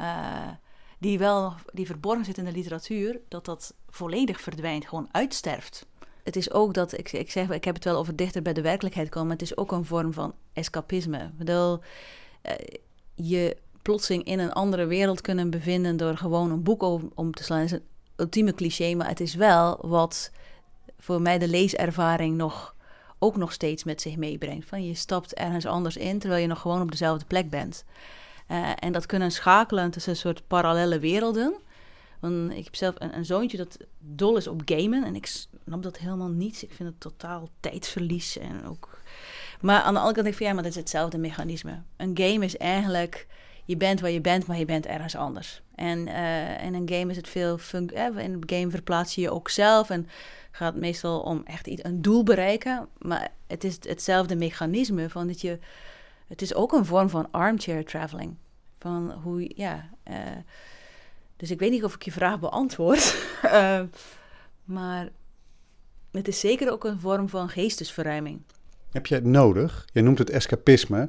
uh, 0.00 0.48
die 0.98 1.18
wel 1.18 1.54
die 1.72 1.86
verborgen 1.86 2.24
zit 2.24 2.38
in 2.38 2.44
de 2.44 2.52
literatuur, 2.52 3.20
dat 3.28 3.44
dat 3.44 3.74
volledig 3.88 4.40
verdwijnt, 4.40 4.88
gewoon 4.88 5.08
uitsterft 5.10 5.86
het 6.22 6.36
is 6.36 6.52
ook 6.52 6.74
dat, 6.74 6.98
ik, 6.98 7.12
ik 7.12 7.30
zeg, 7.30 7.50
ik 7.50 7.64
heb 7.64 7.74
het 7.74 7.84
wel 7.84 7.96
over 7.96 8.16
dichter 8.16 8.42
bij 8.42 8.52
de 8.52 8.62
werkelijkheid 8.62 9.08
komen, 9.08 9.28
maar 9.28 9.36
het 9.36 9.46
is 9.46 9.56
ook 9.56 9.72
een 9.72 9.84
vorm 9.84 10.12
van 10.12 10.34
escapisme. 10.52 11.18
Ik 11.18 11.36
bedoel, 11.36 11.78
uh, 12.42 12.52
je 13.14 13.56
plotseling 13.82 14.24
in 14.24 14.38
een 14.38 14.52
andere 14.52 14.86
wereld 14.86 15.20
kunnen 15.20 15.50
bevinden 15.50 15.96
door 15.96 16.16
gewoon 16.16 16.50
een 16.50 16.62
boek 16.62 16.82
om, 17.14 17.32
te 17.32 17.42
slaan. 17.44 17.60
Dat 17.60 17.66
is 17.66 17.72
een 17.72 17.86
ultieme 18.16 18.54
cliché, 18.54 18.94
maar 18.94 19.08
het 19.08 19.20
is 19.20 19.34
wel 19.34 19.78
wat 19.80 20.30
voor 20.98 21.22
mij 21.22 21.38
de 21.38 21.48
leeservaring 21.48 22.36
nog, 22.36 22.74
ook 23.18 23.36
nog 23.36 23.52
steeds 23.52 23.84
met 23.84 24.00
zich 24.00 24.16
meebrengt. 24.16 24.68
Van 24.68 24.86
je 24.86 24.94
stapt 24.94 25.34
ergens 25.34 25.66
anders 25.66 25.96
in 25.96 26.18
terwijl 26.18 26.42
je 26.42 26.48
nog 26.48 26.60
gewoon 26.60 26.82
op 26.82 26.90
dezelfde 26.90 27.24
plek 27.24 27.50
bent. 27.50 27.84
Uh, 28.48 28.70
en 28.78 28.92
dat 28.92 29.06
kunnen 29.06 29.32
schakelen 29.32 29.90
tussen 29.90 30.12
een 30.12 30.18
soort 30.18 30.46
parallele 30.46 30.98
werelden. 30.98 31.54
Ik 32.30 32.64
heb 32.64 32.76
zelf 32.76 32.94
een, 32.98 33.16
een, 33.16 33.24
zoontje 33.24 33.56
dat 33.56 33.76
dol 33.98 34.36
is 34.36 34.46
op 34.46 34.62
gamen. 34.64 35.04
En 35.04 35.14
ik 35.14 35.26
snap 35.26 35.82
dat 35.82 35.98
helemaal 35.98 36.28
niet. 36.28 36.62
Ik 36.62 36.72
vind 36.72 36.88
het 36.88 37.00
totaal 37.00 37.48
tijdsverlies. 37.60 38.38
En 38.38 38.66
ook... 38.66 39.00
Maar 39.60 39.80
aan 39.80 39.94
de 39.94 40.00
andere 40.00 40.14
kant 40.14 40.14
denk 40.14 40.28
ik 40.28 40.36
van 40.36 40.46
ja, 40.46 40.52
maar 40.52 40.62
dat 40.62 40.72
is 40.72 40.78
hetzelfde 40.78 41.18
mechanisme. 41.18 41.82
Een 41.96 42.18
game 42.18 42.44
is 42.44 42.56
eigenlijk, 42.56 43.26
je 43.64 43.76
bent 43.76 44.00
waar 44.00 44.10
je 44.10 44.20
bent, 44.20 44.46
maar 44.46 44.58
je 44.58 44.64
bent 44.64 44.86
ergens 44.86 45.16
anders. 45.16 45.62
En 45.74 46.06
uh, 46.06 46.64
in 46.64 46.74
een 46.74 46.88
game 46.88 47.10
is 47.10 47.16
het 47.16 47.28
veel 47.28 47.58
fun 47.58 47.90
eh, 47.90 48.24
in 48.24 48.32
een 48.32 48.42
game 48.46 48.70
verplaats 48.70 49.14
je 49.14 49.20
je 49.20 49.30
ook 49.30 49.48
zelf 49.48 49.90
en 49.90 50.08
gaat 50.50 50.74
meestal 50.76 51.20
om 51.20 51.42
echt 51.44 51.66
iets, 51.66 51.84
een 51.84 52.02
doel 52.02 52.22
bereiken. 52.22 52.88
Maar 52.98 53.32
het 53.46 53.64
is 53.64 53.78
hetzelfde 53.80 54.36
mechanisme 54.36 55.10
van 55.10 55.26
dat 55.26 55.40
je, 55.40 55.58
het 56.28 56.42
is 56.42 56.54
ook 56.54 56.72
een 56.72 56.84
vorm 56.84 57.08
van 57.08 57.30
armchair 57.30 57.84
traveling. 57.84 58.36
Van 58.78 59.12
hoe, 59.12 59.52
ja... 59.56 59.90
Uh, 60.10 60.16
dus 61.36 61.50
ik 61.50 61.58
weet 61.58 61.70
niet 61.70 61.84
of 61.84 61.94
ik 61.94 62.02
je 62.02 62.12
vraag 62.12 62.40
beantwoord. 62.40 63.16
uh, 63.44 63.80
maar 64.64 65.08
het 66.10 66.28
is 66.28 66.40
zeker 66.40 66.72
ook 66.72 66.84
een 66.84 67.00
vorm 67.00 67.28
van 67.28 67.48
geestesverruiming. 67.48 68.42
Heb 68.90 69.06
jij 69.06 69.18
het 69.18 69.26
nodig? 69.26 69.86
Je 69.92 70.02
noemt 70.02 70.18
het 70.18 70.30
escapisme. 70.30 71.08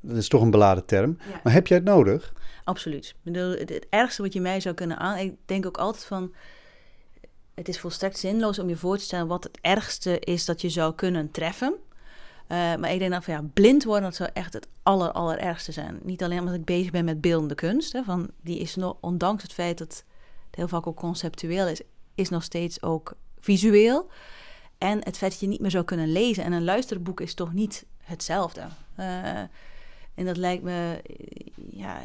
Dat 0.00 0.16
is 0.16 0.28
toch 0.28 0.42
een 0.42 0.50
beladen 0.50 0.84
term. 0.84 1.18
Maar 1.42 1.52
heb 1.52 1.66
jij 1.66 1.76
het 1.76 1.86
nodig? 1.86 2.32
Absoluut. 2.64 3.06
Ik 3.06 3.14
bedoel, 3.22 3.50
het, 3.50 3.86
ergste 3.90 4.22
wat 4.22 4.32
je 4.32 4.40
mij 4.40 4.60
zou 4.60 4.74
kunnen 4.74 4.98
aan... 4.98 5.16
Ik 5.16 5.34
denk 5.44 5.66
ook 5.66 5.76
altijd 5.76 6.04
van... 6.04 6.34
Het 7.54 7.68
is 7.68 7.80
volstrekt 7.80 8.18
zinloos 8.18 8.58
om 8.58 8.68
je 8.68 8.76
voor 8.76 8.96
te 8.96 9.04
stellen 9.04 9.26
wat 9.26 9.44
het 9.44 9.58
ergste 9.60 10.18
is 10.18 10.44
dat 10.44 10.60
je 10.60 10.68
zou 10.68 10.94
kunnen 10.94 11.30
treffen. 11.30 11.74
Uh, 12.48 12.74
maar 12.76 12.92
ik 12.92 12.98
denk 12.98 13.12
dat 13.12 13.24
van 13.24 13.34
ja, 13.34 13.44
blind 13.52 13.84
worden, 13.84 14.04
dat 14.04 14.14
zou 14.14 14.30
echt 14.32 14.52
het 14.52 14.68
aller, 14.82 15.12
allerergste 15.12 15.72
zijn. 15.72 16.00
Niet 16.02 16.22
alleen 16.22 16.38
omdat 16.38 16.54
ik 16.54 16.64
bezig 16.64 16.90
ben 16.90 17.04
met 17.04 17.20
beeldende 17.20 17.54
kunst. 17.54 17.92
Hè, 17.92 18.02
van, 18.02 18.30
die 18.42 18.58
is 18.58 18.74
nog, 18.74 18.96
ondanks 19.00 19.42
het 19.42 19.52
feit 19.52 19.78
dat 19.78 20.04
het 20.46 20.56
heel 20.56 20.68
vaak 20.68 20.86
ook 20.86 20.96
conceptueel 20.96 21.66
is, 21.66 21.80
is 22.14 22.28
nog 22.28 22.42
steeds 22.42 22.82
ook 22.82 23.14
visueel. 23.40 24.10
En 24.78 25.04
het 25.04 25.16
feit 25.16 25.30
dat 25.30 25.40
je 25.40 25.46
niet 25.46 25.60
meer 25.60 25.70
zou 25.70 25.84
kunnen 25.84 26.12
lezen. 26.12 26.44
En 26.44 26.52
een 26.52 26.64
luisterboek 26.64 27.20
is 27.20 27.34
toch 27.34 27.52
niet 27.52 27.84
hetzelfde. 27.98 28.60
Uh, 28.98 29.38
en 30.14 30.24
dat 30.24 30.36
lijkt 30.36 30.62
me, 30.62 31.02
ja. 31.70 32.00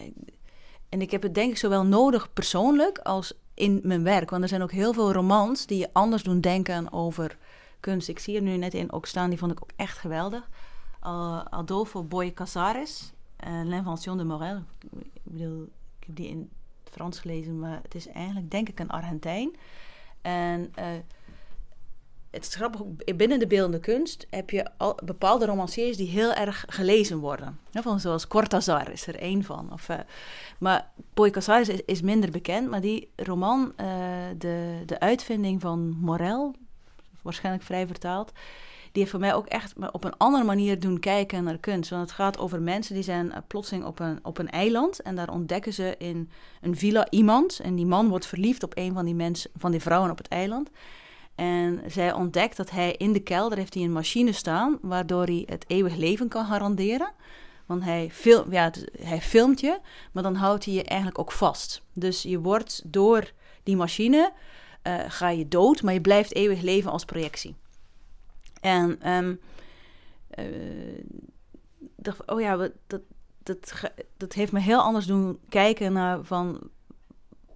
En 0.89 1.01
ik 1.01 1.11
heb 1.11 1.21
het 1.21 1.35
denk 1.35 1.51
ik 1.51 1.57
zowel 1.57 1.85
nodig 1.85 2.33
persoonlijk 2.33 2.97
als 2.97 3.33
in 3.53 3.79
mijn 3.83 4.03
werk. 4.03 4.29
Want 4.29 4.43
er 4.43 4.49
zijn 4.49 4.61
ook 4.61 4.71
heel 4.71 4.93
veel 4.93 5.11
romans 5.11 5.65
die 5.65 5.77
je 5.77 5.89
anders 5.91 6.23
doen 6.23 6.41
denken 6.41 6.91
over 6.91 7.37
kunst. 7.79 8.07
Ik 8.07 8.19
zie 8.19 8.35
er 8.35 8.41
nu 8.41 8.57
net 8.57 8.73
in 8.73 8.91
ook 8.91 9.05
staan, 9.05 9.29
die 9.29 9.39
vond 9.39 9.51
ik 9.51 9.61
ook 9.61 9.71
echt 9.75 9.97
geweldig. 9.97 10.49
Uh, 11.03 11.41
Adolfo 11.43 12.03
Boy 12.03 12.33
Casares, 12.33 13.11
uh, 13.47 13.61
L'Invention 13.63 14.17
de 14.17 14.23
Morel. 14.23 14.61
Ik 15.33 16.05
heb 16.05 16.15
die 16.15 16.27
in 16.27 16.49
het 16.83 16.93
Frans 16.93 17.19
gelezen, 17.19 17.59
maar 17.59 17.79
het 17.83 17.95
is 17.95 18.07
eigenlijk 18.07 18.51
denk 18.51 18.69
ik 18.69 18.79
een 18.79 18.89
Argentijn. 18.89 19.55
En 20.21 20.73
uh, 20.79 20.85
het 22.29 22.45
is 22.47 22.55
grappig, 22.55 22.81
binnen 23.15 23.39
de 23.39 23.47
beeldende 23.47 23.79
kunst 23.79 24.27
heb 24.29 24.49
je 24.49 24.67
al 24.77 24.97
bepaalde 25.03 25.45
romanciers 25.45 25.97
die 25.97 26.07
heel 26.07 26.33
erg 26.33 26.65
gelezen 26.67 27.17
worden. 27.17 27.59
Van, 27.71 27.99
zoals 27.99 28.27
Cortázar 28.27 28.91
is 28.91 29.07
er 29.07 29.15
één 29.15 29.43
van. 29.43 29.73
Of, 29.73 29.89
uh, 29.89 29.99
maar 30.59 30.91
Boy 31.13 31.29
Casares 31.29 31.69
is, 31.69 31.81
is, 31.85 32.01
minder 32.01 32.31
bekend, 32.31 32.69
maar 32.69 32.81
die 32.81 33.11
roman, 33.15 33.73
uh, 33.77 33.85
de, 34.37 34.83
de 34.85 34.99
uitvinding 34.99 35.61
van 35.61 35.89
Morel, 35.99 36.55
waarschijnlijk 37.21 37.65
vrij 37.65 37.87
vertaald, 37.87 38.31
die 38.91 39.01
heeft 39.01 39.11
voor 39.11 39.19
mij 39.19 39.33
ook 39.33 39.45
echt 39.45 39.73
op 39.91 40.03
een 40.03 40.17
andere 40.17 40.43
manier 40.43 40.79
doen 40.79 40.99
kijken 40.99 41.43
naar 41.43 41.57
kunst. 41.57 41.89
Want 41.89 42.01
het 42.01 42.11
gaat 42.11 42.37
over 42.37 42.61
mensen 42.61 42.93
die 42.93 43.03
zijn 43.03 43.25
uh, 43.25 43.37
plotseling 43.47 43.85
op 43.85 43.99
een, 43.99 44.19
op 44.23 44.37
een 44.37 44.49
eiland 44.49 45.01
en 45.01 45.15
daar 45.15 45.29
ontdekken 45.29 45.73
ze 45.73 45.95
in 45.97 46.29
een 46.61 46.77
villa 46.77 47.07
iemand. 47.09 47.59
En 47.59 47.75
die 47.75 47.85
man 47.85 48.07
wordt 48.07 48.25
verliefd 48.25 48.63
op 48.63 48.77
een 48.77 48.93
van 48.93 49.05
die, 49.05 49.15
mensen, 49.15 49.51
van 49.57 49.71
die 49.71 49.79
vrouwen 49.79 50.11
op 50.11 50.17
het 50.17 50.27
eiland. 50.27 50.69
En 51.35 51.81
zij 51.87 52.13
ontdekt 52.13 52.57
dat 52.57 52.69
hij 52.69 52.93
in 52.97 53.13
de 53.13 53.19
kelder 53.19 53.57
heeft 53.57 53.73
hij 53.73 53.83
een 53.83 53.91
machine 53.91 54.31
staan, 54.31 54.77
waardoor 54.81 55.25
hij 55.25 55.43
het 55.45 55.65
eeuwig 55.67 55.95
leven 55.95 56.27
kan 56.27 56.45
garanderen. 56.45 57.11
Want 57.65 57.83
hij, 57.83 58.09
film, 58.11 58.51
ja, 58.51 58.71
hij 59.01 59.21
filmt 59.21 59.59
je, 59.59 59.79
maar 60.11 60.23
dan 60.23 60.35
houdt 60.35 60.65
hij 60.65 60.73
je 60.73 60.83
eigenlijk 60.83 61.19
ook 61.19 61.31
vast. 61.31 61.81
Dus 61.93 62.21
je 62.21 62.39
wordt 62.39 62.81
door 62.85 63.31
die 63.63 63.75
machine, 63.75 64.31
uh, 64.89 65.03
ga 65.07 65.29
je 65.29 65.47
dood, 65.47 65.81
maar 65.81 65.93
je 65.93 66.01
blijft 66.01 66.35
eeuwig 66.35 66.61
leven 66.61 66.91
als 66.91 67.05
projectie. 67.05 67.55
En 68.61 69.11
um, 69.11 69.39
uh, 70.39 71.03
dacht, 71.95 72.31
oh 72.31 72.41
ja, 72.41 72.69
dat, 72.87 73.01
dat, 73.43 73.73
dat 74.17 74.33
heeft 74.33 74.51
me 74.51 74.59
heel 74.59 74.81
anders 74.81 75.05
doen 75.05 75.39
kijken 75.49 75.93
naar 75.93 76.23
van 76.23 76.69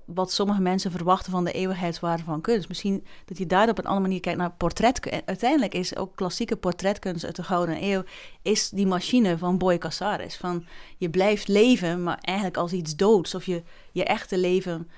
wat 0.05 0.31
sommige 0.31 0.61
mensen 0.61 0.91
verwachten 0.91 1.31
van 1.31 1.43
de 1.43 1.51
eeuwigheidswaarde 1.51 2.23
van 2.23 2.41
kunst. 2.41 2.67
Misschien 2.67 3.05
dat 3.25 3.37
je 3.37 3.45
daar 3.45 3.69
op 3.69 3.77
een 3.77 3.85
andere 3.85 4.01
manier 4.01 4.19
kijkt 4.19 4.39
naar 4.39 4.51
portretkunst. 4.51 5.25
Uiteindelijk 5.25 5.73
is 5.73 5.95
ook 5.95 6.15
klassieke 6.15 6.55
portretkunst 6.55 7.25
uit 7.25 7.35
de 7.35 7.43
Gouden 7.43 7.83
Eeuw... 7.83 8.03
is 8.41 8.69
die 8.69 8.87
machine 8.87 9.37
van 9.37 9.57
Boy 9.57 9.77
Casares. 9.77 10.37
Van 10.37 10.65
je 10.97 11.09
blijft 11.09 11.47
leven, 11.47 12.03
maar 12.03 12.17
eigenlijk 12.21 12.57
als 12.57 12.71
iets 12.71 12.95
doods. 12.95 13.35
Of 13.35 13.45
je, 13.45 13.63
je 13.91 14.03
echte 14.03 14.37
leven 14.37 14.89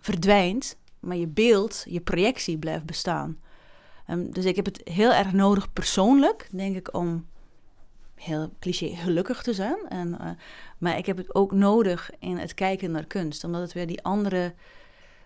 verdwijnt, 0.00 0.76
maar 1.04 1.16
je 1.16 1.26
beeld, 1.26 1.84
je 1.88 2.00
projectie 2.00 2.58
blijft 2.58 2.84
bestaan. 2.84 3.38
Um, 4.10 4.32
dus 4.32 4.44
ik 4.44 4.56
heb 4.56 4.64
het 4.64 4.80
heel 4.84 5.12
erg 5.12 5.32
nodig 5.32 5.72
persoonlijk, 5.72 6.48
denk 6.50 6.76
ik, 6.76 6.94
om 6.94 7.26
heel 8.14 8.52
cliché 8.60 8.86
gelukkig 8.86 9.42
te 9.42 9.52
zijn. 9.52 9.78
En, 9.88 10.08
uh, 10.08 10.30
maar 10.78 10.98
ik 10.98 11.06
heb 11.06 11.16
het 11.16 11.34
ook 11.34 11.52
nodig 11.52 12.10
in 12.18 12.36
het 12.36 12.54
kijken 12.54 12.90
naar 12.90 13.06
kunst. 13.06 13.44
Omdat 13.44 13.60
het 13.60 13.72
weer 13.72 13.86
die 13.86 14.02
andere... 14.02 14.54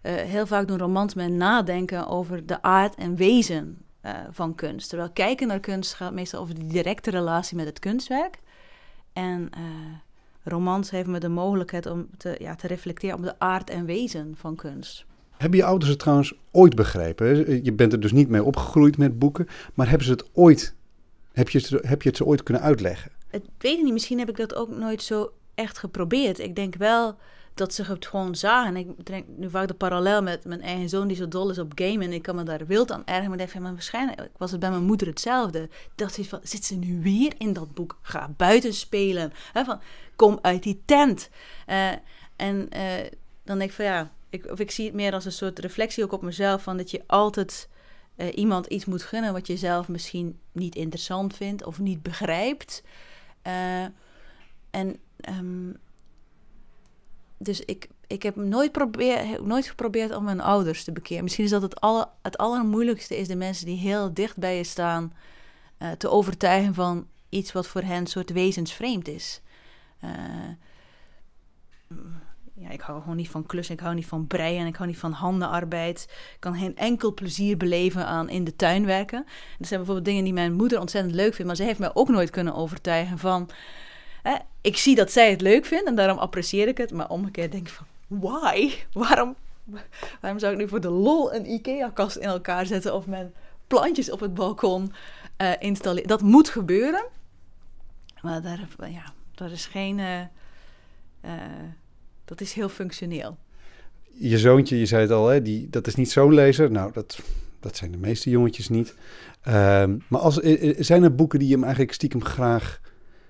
Uh, 0.02 0.14
heel 0.14 0.46
vaak 0.46 0.68
doen 0.68 0.78
romans 0.78 1.14
met 1.14 1.30
nadenken 1.30 2.06
over 2.06 2.46
de 2.46 2.62
aard 2.62 2.94
en 2.94 3.16
wezen 3.16 3.78
uh, 4.02 4.12
van 4.30 4.54
kunst. 4.54 4.88
Terwijl 4.88 5.10
kijken 5.10 5.46
naar 5.46 5.60
kunst 5.60 5.94
gaat 5.94 6.12
meestal 6.12 6.40
over 6.40 6.54
de 6.54 6.66
directe 6.66 7.10
relatie 7.10 7.56
met 7.56 7.66
het 7.66 7.78
kunstwerk. 7.78 8.38
En 9.12 9.50
romans 10.42 10.90
heeft 10.90 11.08
me 11.08 11.18
de 11.18 11.28
mogelijkheid 11.28 11.86
om 11.86 12.08
te, 12.16 12.36
ja, 12.38 12.54
te 12.54 12.66
reflecteren 12.66 13.16
op 13.16 13.22
de 13.22 13.38
aard 13.38 13.70
en 13.70 13.84
wezen 13.84 14.34
van 14.36 14.56
kunst. 14.56 15.06
Hebben 15.38 15.58
je 15.58 15.64
ouders 15.64 15.90
het 15.90 15.98
trouwens 15.98 16.34
ooit 16.50 16.74
begrepen? 16.74 17.64
Je 17.64 17.72
bent 17.72 17.92
er 17.92 18.00
dus 18.00 18.12
niet 18.12 18.28
mee 18.28 18.44
opgegroeid 18.44 18.98
met 18.98 19.18
boeken, 19.18 19.48
maar 19.74 19.88
hebben 19.88 20.06
ze 20.06 20.12
het 20.12 20.28
ooit 20.32 20.76
heb 21.38 21.48
je, 21.48 21.58
het, 21.58 21.88
heb 21.88 22.02
je 22.02 22.08
het 22.08 22.16
ze 22.16 22.24
ooit 22.24 22.42
kunnen 22.42 22.62
uitleggen? 22.62 23.10
Ik 23.30 23.42
weet 23.58 23.82
niet. 23.82 23.92
Misschien 23.92 24.18
heb 24.18 24.28
ik 24.28 24.36
dat 24.36 24.54
ook 24.54 24.68
nooit 24.68 25.02
zo 25.02 25.32
echt 25.54 25.78
geprobeerd. 25.78 26.38
Ik 26.38 26.56
denk 26.56 26.74
wel 26.74 27.16
dat 27.54 27.74
ze 27.74 27.82
het 27.82 28.06
gewoon 28.06 28.34
zagen. 28.34 28.76
Ik 28.76 29.06
denk 29.06 29.24
nu 29.36 29.50
vaak 29.50 29.68
de 29.68 29.74
parallel 29.74 30.22
met 30.22 30.44
mijn 30.44 30.62
eigen 30.62 30.88
zoon 30.88 31.08
die 31.08 31.16
zo 31.16 31.28
dol 31.28 31.50
is 31.50 31.58
op 31.58 31.72
gamen. 31.74 32.00
En 32.00 32.12
ik 32.12 32.22
kan 32.22 32.36
me 32.36 32.42
daar 32.42 32.66
wild 32.66 32.92
aan 32.92 33.02
ergeren. 33.04 33.30
Maar 33.30 33.40
ik 33.40 33.52
denk 33.52 33.64
van, 33.64 33.72
waarschijnlijk 33.72 34.28
was 34.36 34.50
het 34.50 34.60
bij 34.60 34.70
mijn 34.70 34.84
moeder 34.84 35.06
hetzelfde. 35.06 35.68
Dat 35.94 36.12
ze 36.12 36.24
van, 36.24 36.40
zit 36.42 36.64
ze 36.64 36.74
nu 36.74 37.02
weer 37.02 37.32
in 37.38 37.52
dat 37.52 37.74
boek? 37.74 37.98
Ga 38.02 38.30
buiten 38.36 38.74
spelen. 38.74 39.32
Van, 39.52 39.80
kom 40.16 40.38
uit 40.42 40.62
die 40.62 40.82
tent. 40.84 41.30
Uh, 41.66 41.88
en 42.36 42.68
uh, 42.76 42.82
dan 43.44 43.58
denk 43.58 43.70
ik 43.70 43.76
van 43.76 43.84
ja, 43.84 44.12
ik, 44.28 44.50
of 44.50 44.58
ik 44.58 44.70
zie 44.70 44.84
het 44.84 44.94
meer 44.94 45.12
als 45.12 45.24
een 45.24 45.32
soort 45.32 45.58
reflectie 45.58 46.04
ook 46.04 46.12
op 46.12 46.22
mezelf. 46.22 46.62
Van 46.62 46.76
dat 46.76 46.90
je 46.90 47.02
altijd 47.06 47.68
uh, 48.16 48.26
iemand 48.34 48.66
iets 48.66 48.84
moet 48.84 49.02
gunnen 49.02 49.32
wat 49.32 49.46
je 49.46 49.56
zelf 49.56 49.88
misschien 49.88 50.38
niet 50.52 50.74
interessant 50.74 51.36
vindt 51.36 51.64
of 51.64 51.78
niet 51.78 52.02
begrijpt. 52.02 52.82
Uh, 53.46 53.82
en 54.70 54.96
um, 55.28 55.76
dus 57.38 57.60
ik, 57.60 57.88
ik 58.06 58.22
heb 58.22 58.36
nooit, 58.36 58.72
probeer, 58.72 59.42
nooit 59.42 59.66
geprobeerd 59.66 60.14
om 60.14 60.24
mijn 60.24 60.40
ouders 60.40 60.84
te 60.84 60.92
bekeren. 60.92 61.22
Misschien 61.22 61.44
is 61.44 61.50
dat 61.50 61.62
het, 61.62 61.80
alle, 61.80 62.08
het 62.22 62.38
allermoeilijkste 62.38 63.16
is 63.16 63.28
de 63.28 63.36
mensen 63.36 63.66
die 63.66 63.78
heel 63.78 64.14
dicht 64.14 64.36
bij 64.36 64.56
je 64.56 64.64
staan 64.64 65.12
uh, 65.78 65.90
te 65.90 66.08
overtuigen 66.10 66.74
van 66.74 67.06
iets 67.28 67.52
wat 67.52 67.66
voor 67.66 67.82
hen 67.82 67.96
een 67.96 68.06
soort 68.06 68.30
wezensvreemd 68.30 69.08
is. 69.08 69.40
Ja, 72.60 72.70
ik 72.70 72.80
hou 72.80 73.00
gewoon 73.00 73.16
niet 73.16 73.30
van 73.30 73.46
klussen, 73.46 73.74
ik 73.74 73.80
hou 73.80 73.94
niet 73.94 74.06
van 74.06 74.26
breien, 74.26 74.66
ik 74.66 74.76
hou 74.76 74.88
niet 74.88 74.98
van 74.98 75.12
handenarbeid. 75.12 76.06
Ik 76.08 76.36
kan 76.40 76.54
geen 76.54 76.76
enkel 76.76 77.14
plezier 77.14 77.56
beleven 77.56 78.06
aan 78.06 78.28
in 78.28 78.44
de 78.44 78.56
tuin 78.56 78.86
werken. 78.86 79.24
Dat 79.58 79.68
zijn 79.68 79.80
bijvoorbeeld 79.80 80.04
dingen 80.06 80.24
die 80.24 80.32
mijn 80.32 80.52
moeder 80.52 80.80
ontzettend 80.80 81.14
leuk 81.14 81.34
vindt, 81.34 81.46
maar 81.46 81.56
ze 81.56 81.62
heeft 81.62 81.78
mij 81.78 81.94
ook 81.94 82.08
nooit 82.08 82.30
kunnen 82.30 82.54
overtuigen 82.54 83.18
van... 83.18 83.50
Hè, 84.22 84.36
ik 84.60 84.76
zie 84.76 84.94
dat 84.94 85.12
zij 85.12 85.30
het 85.30 85.40
leuk 85.40 85.64
vindt 85.64 85.88
en 85.88 85.94
daarom 85.94 86.18
apprecieer 86.18 86.68
ik 86.68 86.78
het, 86.78 86.92
maar 86.92 87.08
omgekeerd 87.08 87.52
denk 87.52 87.68
ik 87.68 87.72
van, 87.72 87.86
why? 88.06 88.72
Waarom, 88.92 89.34
waarom 90.20 90.38
zou 90.38 90.52
ik 90.52 90.58
nu 90.58 90.68
voor 90.68 90.80
de 90.80 90.90
lol 90.90 91.34
een 91.34 91.50
IKEA-kast 91.50 92.16
in 92.16 92.28
elkaar 92.28 92.66
zetten 92.66 92.94
of 92.94 93.06
mijn 93.06 93.32
plantjes 93.66 94.10
op 94.10 94.20
het 94.20 94.34
balkon 94.34 94.92
uh, 95.42 95.52
installeren? 95.58 96.08
Dat 96.08 96.22
moet 96.22 96.48
gebeuren, 96.48 97.04
maar 98.20 98.42
daar, 98.42 98.68
ja, 98.90 99.12
daar 99.34 99.50
is 99.50 99.66
geen... 99.66 99.98
Uh, 99.98 100.20
uh, 101.24 101.32
dat 102.28 102.40
is 102.40 102.52
heel 102.52 102.68
functioneel. 102.68 103.36
Je 104.18 104.38
zoontje, 104.38 104.78
je 104.78 104.86
zei 104.86 105.02
het 105.02 105.10
al, 105.10 105.28
hè, 105.28 105.42
die, 105.42 105.70
dat 105.70 105.86
is 105.86 105.94
niet 105.94 106.10
zo'n 106.10 106.34
lezer. 106.34 106.70
Nou, 106.70 106.92
dat, 106.92 107.18
dat 107.60 107.76
zijn 107.76 107.90
de 107.90 107.98
meeste 107.98 108.30
jongetjes 108.30 108.68
niet. 108.68 108.94
Uh, 109.48 109.52
maar 110.08 110.20
als, 110.20 110.36
zijn 110.78 111.02
er 111.02 111.14
boeken 111.14 111.38
die 111.38 111.48
je 111.48 111.54
hem 111.54 111.62
eigenlijk 111.62 111.92
stiekem 111.92 112.24
graag, 112.24 112.80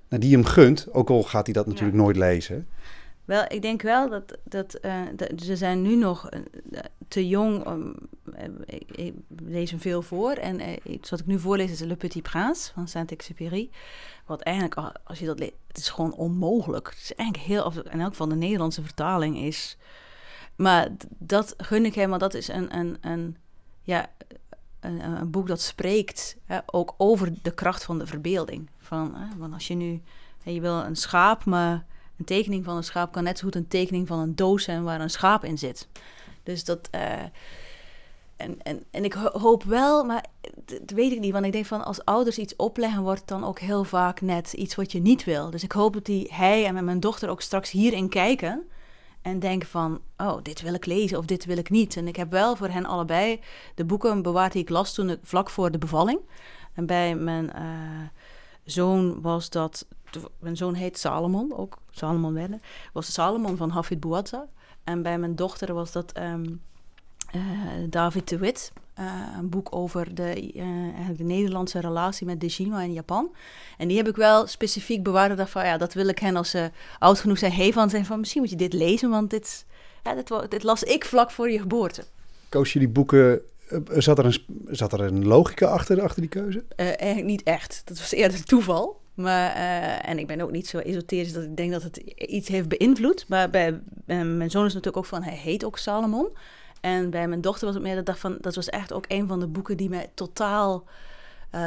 nou, 0.09 0.21
die 0.21 0.31
je 0.31 0.37
hem 0.37 0.47
gunt, 0.47 0.93
ook 0.93 1.11
al 1.11 1.23
gaat 1.23 1.45
hij 1.45 1.55
dat 1.55 1.67
natuurlijk 1.67 1.97
nooit 1.97 2.17
lezen? 2.17 2.67
Wel, 3.25 3.45
ik 3.49 3.63
denk 3.63 3.83
wel 3.83 4.09
dat, 4.09 4.39
dat, 4.45 4.79
uh, 4.83 5.03
dat 5.17 5.31
ze 5.37 5.57
zijn 5.57 5.83
nu 5.83 5.97
nog 5.97 6.31
uh, 6.31 6.81
te 7.09 7.29
jong. 7.29 7.67
Ik, 8.65 8.91
ik, 8.91 9.15
lees 9.45 9.71
hem 9.71 9.81
veel 9.81 10.03
voor. 10.03 10.33
En 10.33 10.61
uh, 10.61 10.99
wat 11.11 11.21
ik 11.21 11.27
nu 11.27 11.39
voorlees 11.39 11.71
is 11.71 11.81
Le 11.81 11.97
Petit 11.97 12.23
Prince 12.23 12.73
van 12.73 12.89
Saint-Exupéry. 12.89 13.71
Wat 14.27 14.41
eigenlijk, 14.41 14.93
als 15.05 15.19
je 15.19 15.27
dat 15.27 15.39
leest, 15.39 15.53
het 15.67 15.77
is 15.77 15.89
gewoon 15.89 16.15
onmogelijk. 16.15 16.89
Het 16.89 16.99
is 16.99 17.15
eigenlijk 17.15 17.49
heel, 17.49 17.73
in 17.91 18.01
elk 18.01 18.11
geval 18.11 18.29
de 18.29 18.35
Nederlandse 18.35 18.83
vertaling 18.83 19.39
is. 19.39 19.77
Maar 20.57 20.89
dat 21.19 21.55
gun 21.57 21.85
ik 21.85 21.95
want 21.95 22.21
dat 22.21 22.35
is 22.35 22.49
een, 22.49 22.77
een, 22.77 22.97
een, 23.01 23.37
ja, 23.83 24.11
een, 24.81 25.01
een 25.01 25.31
boek 25.31 25.49
dat 25.49 25.61
spreekt 25.61 26.37
hè, 26.45 26.59
ook 26.67 26.95
over 26.97 27.33
de 27.43 27.55
kracht 27.55 27.85
van 27.85 27.99
de 27.99 28.07
verbeelding. 28.07 28.71
Van, 28.79 29.15
hè, 29.15 29.37
want 29.37 29.55
als 29.55 29.67
je 29.67 29.75
nu, 29.75 30.03
hè, 30.43 30.51
je 30.51 30.61
wil 30.61 30.85
een 30.85 30.97
schaap, 30.97 31.45
maar 31.45 31.87
een 32.19 32.25
tekening 32.25 32.65
van 32.65 32.77
een 32.77 32.85
schaap 32.85 33.13
kan 33.13 33.25
net 33.25 33.39
zo 33.39 33.45
goed 33.45 33.55
een 33.55 33.69
tekening 33.69 34.07
van 34.07 34.19
een 34.19 34.35
doos 34.37 34.65
zijn 34.65 34.85
waar 34.85 35.01
een 35.01 35.11
schaap 35.11 35.45
in 35.45 35.59
zit. 35.59 35.89
Dus 36.43 36.65
dat. 36.65 36.89
Uh, 36.95 37.23
en, 38.39 38.63
en, 38.63 38.85
en 38.91 39.05
ik 39.05 39.13
hoop 39.13 39.63
wel, 39.63 40.05
maar 40.05 40.25
dat 40.65 40.91
weet 40.91 41.13
ik 41.13 41.21
niet. 41.21 41.33
Want 41.33 41.45
ik 41.45 41.53
denk 41.53 41.67
van 41.67 41.85
als 41.85 42.05
ouders 42.05 42.39
iets 42.39 42.57
opleggen, 42.57 43.03
wordt 43.03 43.29
dan 43.29 43.45
ook 43.45 43.59
heel 43.59 43.85
vaak 43.85 44.21
net 44.21 44.53
iets 44.53 44.75
wat 44.75 44.93
je 44.93 45.01
niet 45.01 45.25
wil. 45.25 45.51
Dus 45.51 45.63
ik 45.63 45.73
hoop 45.73 45.93
dat 45.93 46.05
die, 46.05 46.29
hij 46.33 46.67
en 46.67 46.85
mijn 46.85 47.01
dochter 47.01 47.29
ook 47.29 47.41
straks 47.41 47.71
hierin 47.71 48.09
kijken. 48.09 48.69
En 49.23 49.39
denken 49.39 49.69
van, 49.69 50.01
oh, 50.17 50.43
dit 50.43 50.61
wil 50.63 50.75
ik 50.75 50.87
lezen 50.87 51.19
of 51.19 51.25
dit 51.25 51.45
wil 51.45 51.57
ik 51.57 51.71
niet. 51.71 51.97
En 51.97 52.09
ik 52.09 52.17
heb 52.17 52.31
wel 52.31 52.57
voor 52.57 52.69
hen 52.69 52.87
allebei 52.87 53.41
de 53.75 53.85
boeken 53.85 54.23
bewaard 54.23 54.53
die 54.53 54.63
ik 54.63 54.69
las 54.69 54.95
toen 54.95 55.17
vlak 55.23 55.51
voor 55.51 55.71
de 55.71 55.79
bevalling. 55.79 56.21
En 56.75 56.87
bij 56.87 57.15
mijn 57.15 57.45
uh, 57.45 58.09
zoon 58.65 59.21
was 59.21 59.51
dat, 59.51 59.87
mijn 60.39 60.57
zoon 60.57 60.75
heet 60.75 60.99
Salomon, 60.99 61.57
ook 61.57 61.79
Salomon 61.91 62.35
werden, 62.35 62.61
was 62.93 63.13
Salomon 63.13 63.57
van 63.57 63.71
Hafid 63.71 64.01
Bouazza. 64.01 64.49
En 64.85 65.03
bij 65.03 65.19
mijn 65.19 65.37
dochter 65.37 65.75
was 65.75 65.93
dat 65.93 66.19
uh, 66.19 66.35
David 67.89 68.29
de 68.29 68.39
Wit. 68.39 68.73
Uh, 68.99 69.05
een 69.39 69.49
boek 69.49 69.75
over 69.75 70.15
de, 70.15 70.53
uh, 70.55 70.65
de 71.17 71.25
Nederlandse 71.25 71.81
relatie 71.81 72.27
met 72.27 72.41
Dejima 72.41 72.81
in 72.83 72.93
Japan. 72.93 73.35
En 73.77 73.89
die 73.89 73.97
heb 73.97 74.09
ik 74.09 74.17
wel 74.17 74.47
specifiek 74.47 75.03
bewaard. 75.03 75.37
Dat 75.37 75.51
van, 75.51 75.65
ja, 75.65 75.77
dat 75.77 75.95
wil 75.95 76.09
ik 76.09 76.19
hen 76.19 76.37
als 76.37 76.51
ze 76.51 76.71
oud 76.99 77.21
genoeg 77.21 77.39
zijn, 77.39 77.53
heen 77.53 77.73
van 77.73 77.91
zijn 77.91 78.07
van 78.07 78.19
misschien 78.19 78.41
moet 78.41 78.51
je 78.51 78.57
dit 78.57 78.73
lezen, 78.73 79.11
want 79.11 79.31
dit, 79.31 79.67
ja, 80.03 80.15
dit, 80.15 80.51
dit 80.51 80.63
las 80.63 80.83
ik 80.83 81.05
vlak 81.05 81.31
voor 81.31 81.51
je 81.51 81.61
geboorte. 81.61 82.05
Koos 82.49 82.73
je 82.73 82.79
die 82.79 82.89
boeken 82.89 83.43
Zat 83.89 84.19
er, 84.19 84.25
een, 84.25 84.45
zat 84.67 84.93
er 84.93 85.01
een 85.01 85.27
logica 85.27 85.67
achter, 85.67 86.03
achter 86.03 86.21
die 86.21 86.31
keuze? 86.31 86.59
Uh, 86.59 86.87
eigenlijk 86.87 87.25
niet 87.25 87.43
echt. 87.43 87.83
Dat 87.85 87.99
was 87.99 88.13
eerder 88.13 88.45
toeval. 88.45 89.01
Maar, 89.15 89.57
uh, 89.57 90.09
en 90.09 90.19
ik 90.19 90.27
ben 90.27 90.41
ook 90.41 90.51
niet 90.51 90.67
zo 90.67 90.79
esoterisch 90.79 91.33
dat 91.33 91.43
ik 91.43 91.57
denk 91.57 91.73
dat 91.73 91.83
het 91.83 91.97
iets 92.17 92.49
heeft 92.49 92.69
beïnvloed. 92.69 93.25
Maar 93.29 93.51
bij, 93.51 93.81
bij 94.05 94.25
mijn 94.25 94.51
zoon 94.51 94.67
is 94.67 94.75
natuurlijk 94.75 94.97
ook 94.97 95.11
van, 95.11 95.23
hij 95.23 95.37
heet 95.37 95.65
ook 95.65 95.79
Salomon. 95.79 96.29
En 96.81 97.11
bij 97.11 97.29
mijn 97.29 97.41
dochter 97.41 97.67
was 97.67 97.75
het 97.75 97.85
meer 97.85 97.95
dat 97.95 98.07
dacht 98.07 98.19
van, 98.19 98.37
dat 98.41 98.55
was 98.55 98.69
echt 98.69 98.93
ook 98.93 99.05
een 99.09 99.27
van 99.27 99.41
de 99.41 99.47
boeken 99.47 99.77
die 99.77 99.89
mij 99.89 100.11
totaal 100.15 100.85
uh, 101.55 101.61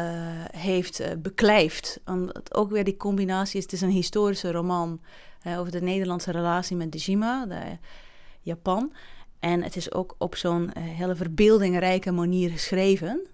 heeft 0.51 1.01
uh, 1.01 1.07
beklijft. 1.17 1.99
Omdat 2.05 2.55
ook 2.55 2.71
weer 2.71 2.83
die 2.83 2.97
combinatie 2.97 3.57
is, 3.57 3.63
het 3.63 3.73
is 3.73 3.81
een 3.81 3.89
historische 3.89 4.51
roman 4.51 5.01
over 5.45 5.71
de 5.71 5.81
Nederlandse 5.81 6.31
relatie 6.31 6.75
met 6.75 6.91
Dejima, 6.91 7.45
de 7.45 7.77
Japan. 8.41 8.93
En 9.39 9.63
het 9.63 9.75
is 9.75 9.93
ook 9.93 10.15
op 10.17 10.35
zo'n 10.35 10.71
hele 10.79 11.15
verbeeldingrijke 11.15 12.11
manier 12.11 12.49
geschreven. 12.49 13.27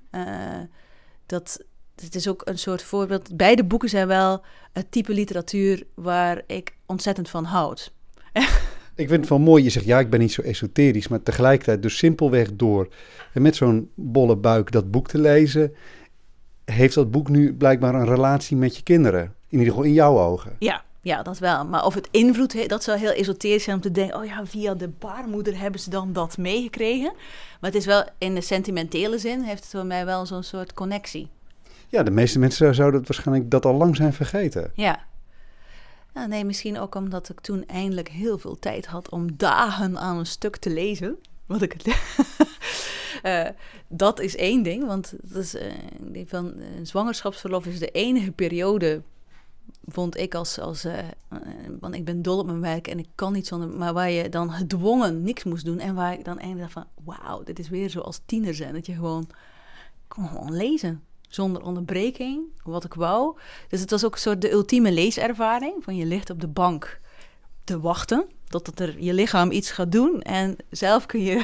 dat, 1.26 1.64
het 1.96 2.16
is 2.16 2.28
ook 2.28 2.42
een 2.46 2.58
soort 2.58 2.84
voorbeeld. 2.84 3.38
Beide 3.38 3.64
boeken 3.64 3.90
zijn 3.90 4.08
wel 4.08 4.44
het 4.74 4.92
type 4.92 5.14
literatuur 5.14 5.84
waar 5.94 6.42
ik 6.46 6.78
ontzettend 6.86 7.30
van 7.30 7.44
houd. 7.44 7.94
Ik 8.98 9.08
vind 9.08 9.20
het 9.20 9.30
wel 9.30 9.40
mooi, 9.40 9.64
je 9.64 9.70
zegt 9.70 9.86
ja, 9.86 10.00
ik 10.00 10.10
ben 10.10 10.20
niet 10.20 10.32
zo 10.32 10.42
esoterisch, 10.42 11.08
maar 11.08 11.24
tegelijkertijd 11.24 11.82
dus 11.82 11.98
simpelweg 11.98 12.54
door 12.54 12.88
en 13.34 13.42
met 13.42 13.56
zo'n 13.56 13.90
bolle 13.96 14.36
buik 14.36 14.72
dat 14.72 14.92
boek 14.92 15.08
te 15.08 15.18
lezen, 15.20 15.74
heeft 16.66 16.94
dat 16.94 17.12
boek 17.12 17.30
nu 17.30 17.54
blijkbaar 17.54 17.96
een 17.96 18.08
relatie 18.08 18.58
met 18.58 18.76
je 18.76 18.84
kinderen. 18.84 19.22
In 19.24 19.60
ieder 19.60 19.68
geval 19.68 19.84
in 19.84 19.94
jouw 19.94 20.20
ogen. 20.20 20.56
Ja, 20.60 20.84
ja, 21.02 21.24
dat 21.24 21.40
wel. 21.40 21.66
Maar 21.66 21.86
of 21.86 21.94
het 21.94 22.08
invloed 22.12 22.54
heeft, 22.54 22.70
dat 22.70 22.84
zou 22.84 23.00
heel 23.00 23.12
esoterisch 23.12 23.64
zijn 23.64 23.76
om 23.76 23.82
te 23.82 23.92
denken: 23.92 24.18
oh 24.18 24.26
ja, 24.26 24.46
via 24.46 24.74
de 24.74 24.90
baarmoeder 25.00 25.60
hebben 25.60 25.82
ze 25.82 25.90
dan 25.90 26.14
dat 26.14 26.38
meegekregen. 26.38 27.14
Maar 27.60 27.72
het 27.72 27.76
is 27.76 27.86
wel 27.86 28.04
in 28.18 28.36
de 28.36 28.42
sentimentele 28.42 29.18
zin, 29.18 29.42
heeft 29.42 29.64
het 29.64 29.72
voor 29.72 29.86
mij 29.86 30.06
wel 30.06 30.26
zo'n 30.26 30.44
soort 30.44 30.74
connectie. 30.74 31.28
Ja, 31.88 32.04
de 32.04 32.12
meeste 32.12 32.40
mensen 32.40 32.76
zouden 32.76 33.00
het 33.00 33.10
waarschijnlijk 33.10 33.52
dat 33.52 33.66
al 33.66 33.74
lang 33.74 33.96
zijn 33.96 34.14
vergeten. 34.14 34.72
Ja, 34.74 35.00
nee, 36.26 36.46
misschien 36.46 36.80
ook 36.80 36.96
omdat 36.96 37.30
ik 37.30 37.40
toen 37.40 37.66
eindelijk 37.66 38.10
heel 38.10 38.38
veel 38.38 38.60
tijd 38.60 38.86
had 38.86 39.10
om 39.10 39.38
dagen 39.38 39.98
aan 39.98 40.18
een 40.18 40.26
stuk 40.26 40.58
te 40.58 40.70
lezen. 40.70 41.18
Wat 41.46 41.62
ik 41.62 41.76
uh, 43.24 43.48
dat 43.88 44.20
is 44.20 44.36
één 44.36 44.64
ding, 44.64 44.86
want 44.86 45.14
is, 45.34 45.56
uh, 45.56 46.26
van, 46.26 46.54
uh, 46.58 46.66
zwangerschapsverlof 46.84 47.66
is 47.66 47.80
de 47.80 47.92
enige 47.92 48.32
periode, 48.32 49.02
vond 49.86 50.18
ik 50.18 50.36
als, 50.36 50.60
als 50.60 50.88
want 51.80 51.96
ik 51.96 52.06
ben 52.06 52.22
dol 52.22 52.40
op 52.40 52.46
mijn 52.46 52.62
werk 52.62 52.88
en 52.88 53.00
ik 53.00 53.08
kan 53.16 53.34
niet 53.34 53.48
zonder, 53.48 53.70
maar 53.70 53.94
waar 53.94 54.10
je 54.10 54.30
dan 54.30 54.52
gedwongen 54.52 55.24
niks 55.24 55.44
moest 55.44 55.66
doen 55.66 55.80
en 55.80 55.96
waar 55.96 56.14
ik 56.14 56.26
dan 56.26 56.40
eindelijk 56.40 56.72
van, 56.72 56.86
wauw, 57.04 57.44
dit 57.44 57.60
is 57.60 57.70
weer 57.70 57.90
zoals 57.90 58.22
tiener 58.26 58.54
zijn, 58.54 58.74
dat 58.74 58.86
je 58.86 58.94
gewoon, 58.94 59.30
kon 60.08 60.28
gewoon 60.28 60.56
lezen 60.56 61.02
zonder 61.28 61.64
onderbreking, 61.64 62.42
wat 62.64 62.84
ik 62.84 62.94
wou. 62.94 63.38
Dus 63.70 63.80
het 63.80 63.92
was 63.92 64.06
ook 64.06 64.14
een 64.14 64.20
soort 64.20 64.42
de 64.42 64.52
ultieme 64.52 64.92
leeservaring. 64.92 65.84
Van 65.84 65.96
je 65.96 66.06
ligt 66.06 66.30
op 66.30 66.42
de 66.42 66.48
bank 66.48 67.00
te 67.64 67.80
wachten 67.80 68.28
totdat 68.48 68.80
er 68.80 69.00
je 69.00 69.14
lichaam 69.14 69.52
iets 69.52 69.72
gaat 69.72 69.92
doen. 69.92 70.22
En 70.22 70.56
zelf 70.70 71.06
kun 71.06 71.24
je, 71.30 71.44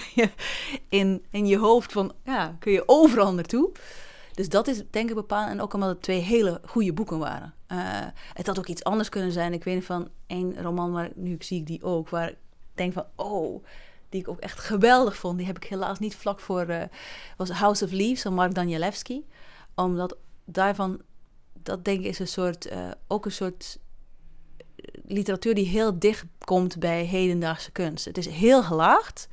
in, 0.90 1.24
in 1.30 1.48
je 1.48 1.58
hoofd 1.58 1.92
van, 1.92 2.14
ja, 2.24 2.56
kun 2.60 2.72
je 2.72 2.84
overal 2.86 3.34
naartoe. 3.34 3.72
Dus 4.34 4.50
dat 4.50 4.68
is 4.68 4.84
denk 4.90 5.10
ik 5.10 5.16
bepaald. 5.16 5.50
En 5.50 5.62
ook 5.62 5.74
omdat 5.74 5.90
het 5.90 6.02
twee 6.02 6.20
hele 6.20 6.62
goede 6.66 6.94
boeken 6.94 7.20
waren. 7.20 7.54
Uh, 7.72 7.78
het 8.34 8.48
had 8.48 8.58
ook 8.58 8.68
iets 8.68 8.84
anders 8.84 9.10
kunnen 9.10 9.32
zijn. 9.32 9.54
Ik 9.54 9.64
weet 9.64 9.86
van 9.86 10.10
één 10.28 10.62
roman 10.62 10.92
waar 10.92 11.10
nu 11.16 11.36
zie 11.40 11.60
ik 11.60 11.68
die 11.68 11.84
ook. 11.84 12.10
Waar 12.10 12.30
ik 12.30 12.38
denk 12.74 12.94
van, 12.94 13.06
oh, 13.16 13.66
die 14.10 14.22
ik 14.22 14.28
ook 14.28 14.40
echt 14.40 14.60
geweldig 14.60 15.16
vond. 15.16 15.38
Die 15.38 15.48
heb 15.48 15.58
ik 15.58 15.64
helaas 15.64 16.00
niet 16.00 16.16
vlak 16.16 16.40
voor. 16.40 16.70
Uh, 16.70 16.82
was 17.38 17.50
House 17.50 17.86
of 17.86 17.92
Leaves 17.92 18.22
van 18.22 18.34
Mark 18.34 18.54
Danielewski 18.54 19.26
omdat 19.76 20.18
daarvan, 20.46 21.02
dat 21.54 21.86
denk 21.86 22.00
ik 22.00 22.06
is 22.06 22.20
een 22.20 22.28
soort, 22.28 22.72
uh, 22.72 22.92
ook 23.08 23.26
een 23.26 23.32
soort 23.32 23.80
literatuur 25.06 25.56
die 25.56 25.68
heel 25.68 26.00
dicht 26.00 26.26
komt 26.40 26.80
bij 26.80 27.06
hedendaagse 27.06 27.72
kunst. 27.72 28.06
Het 28.06 28.18
is 28.18 28.28
heel 28.28 28.64
gelaagd 28.64 29.28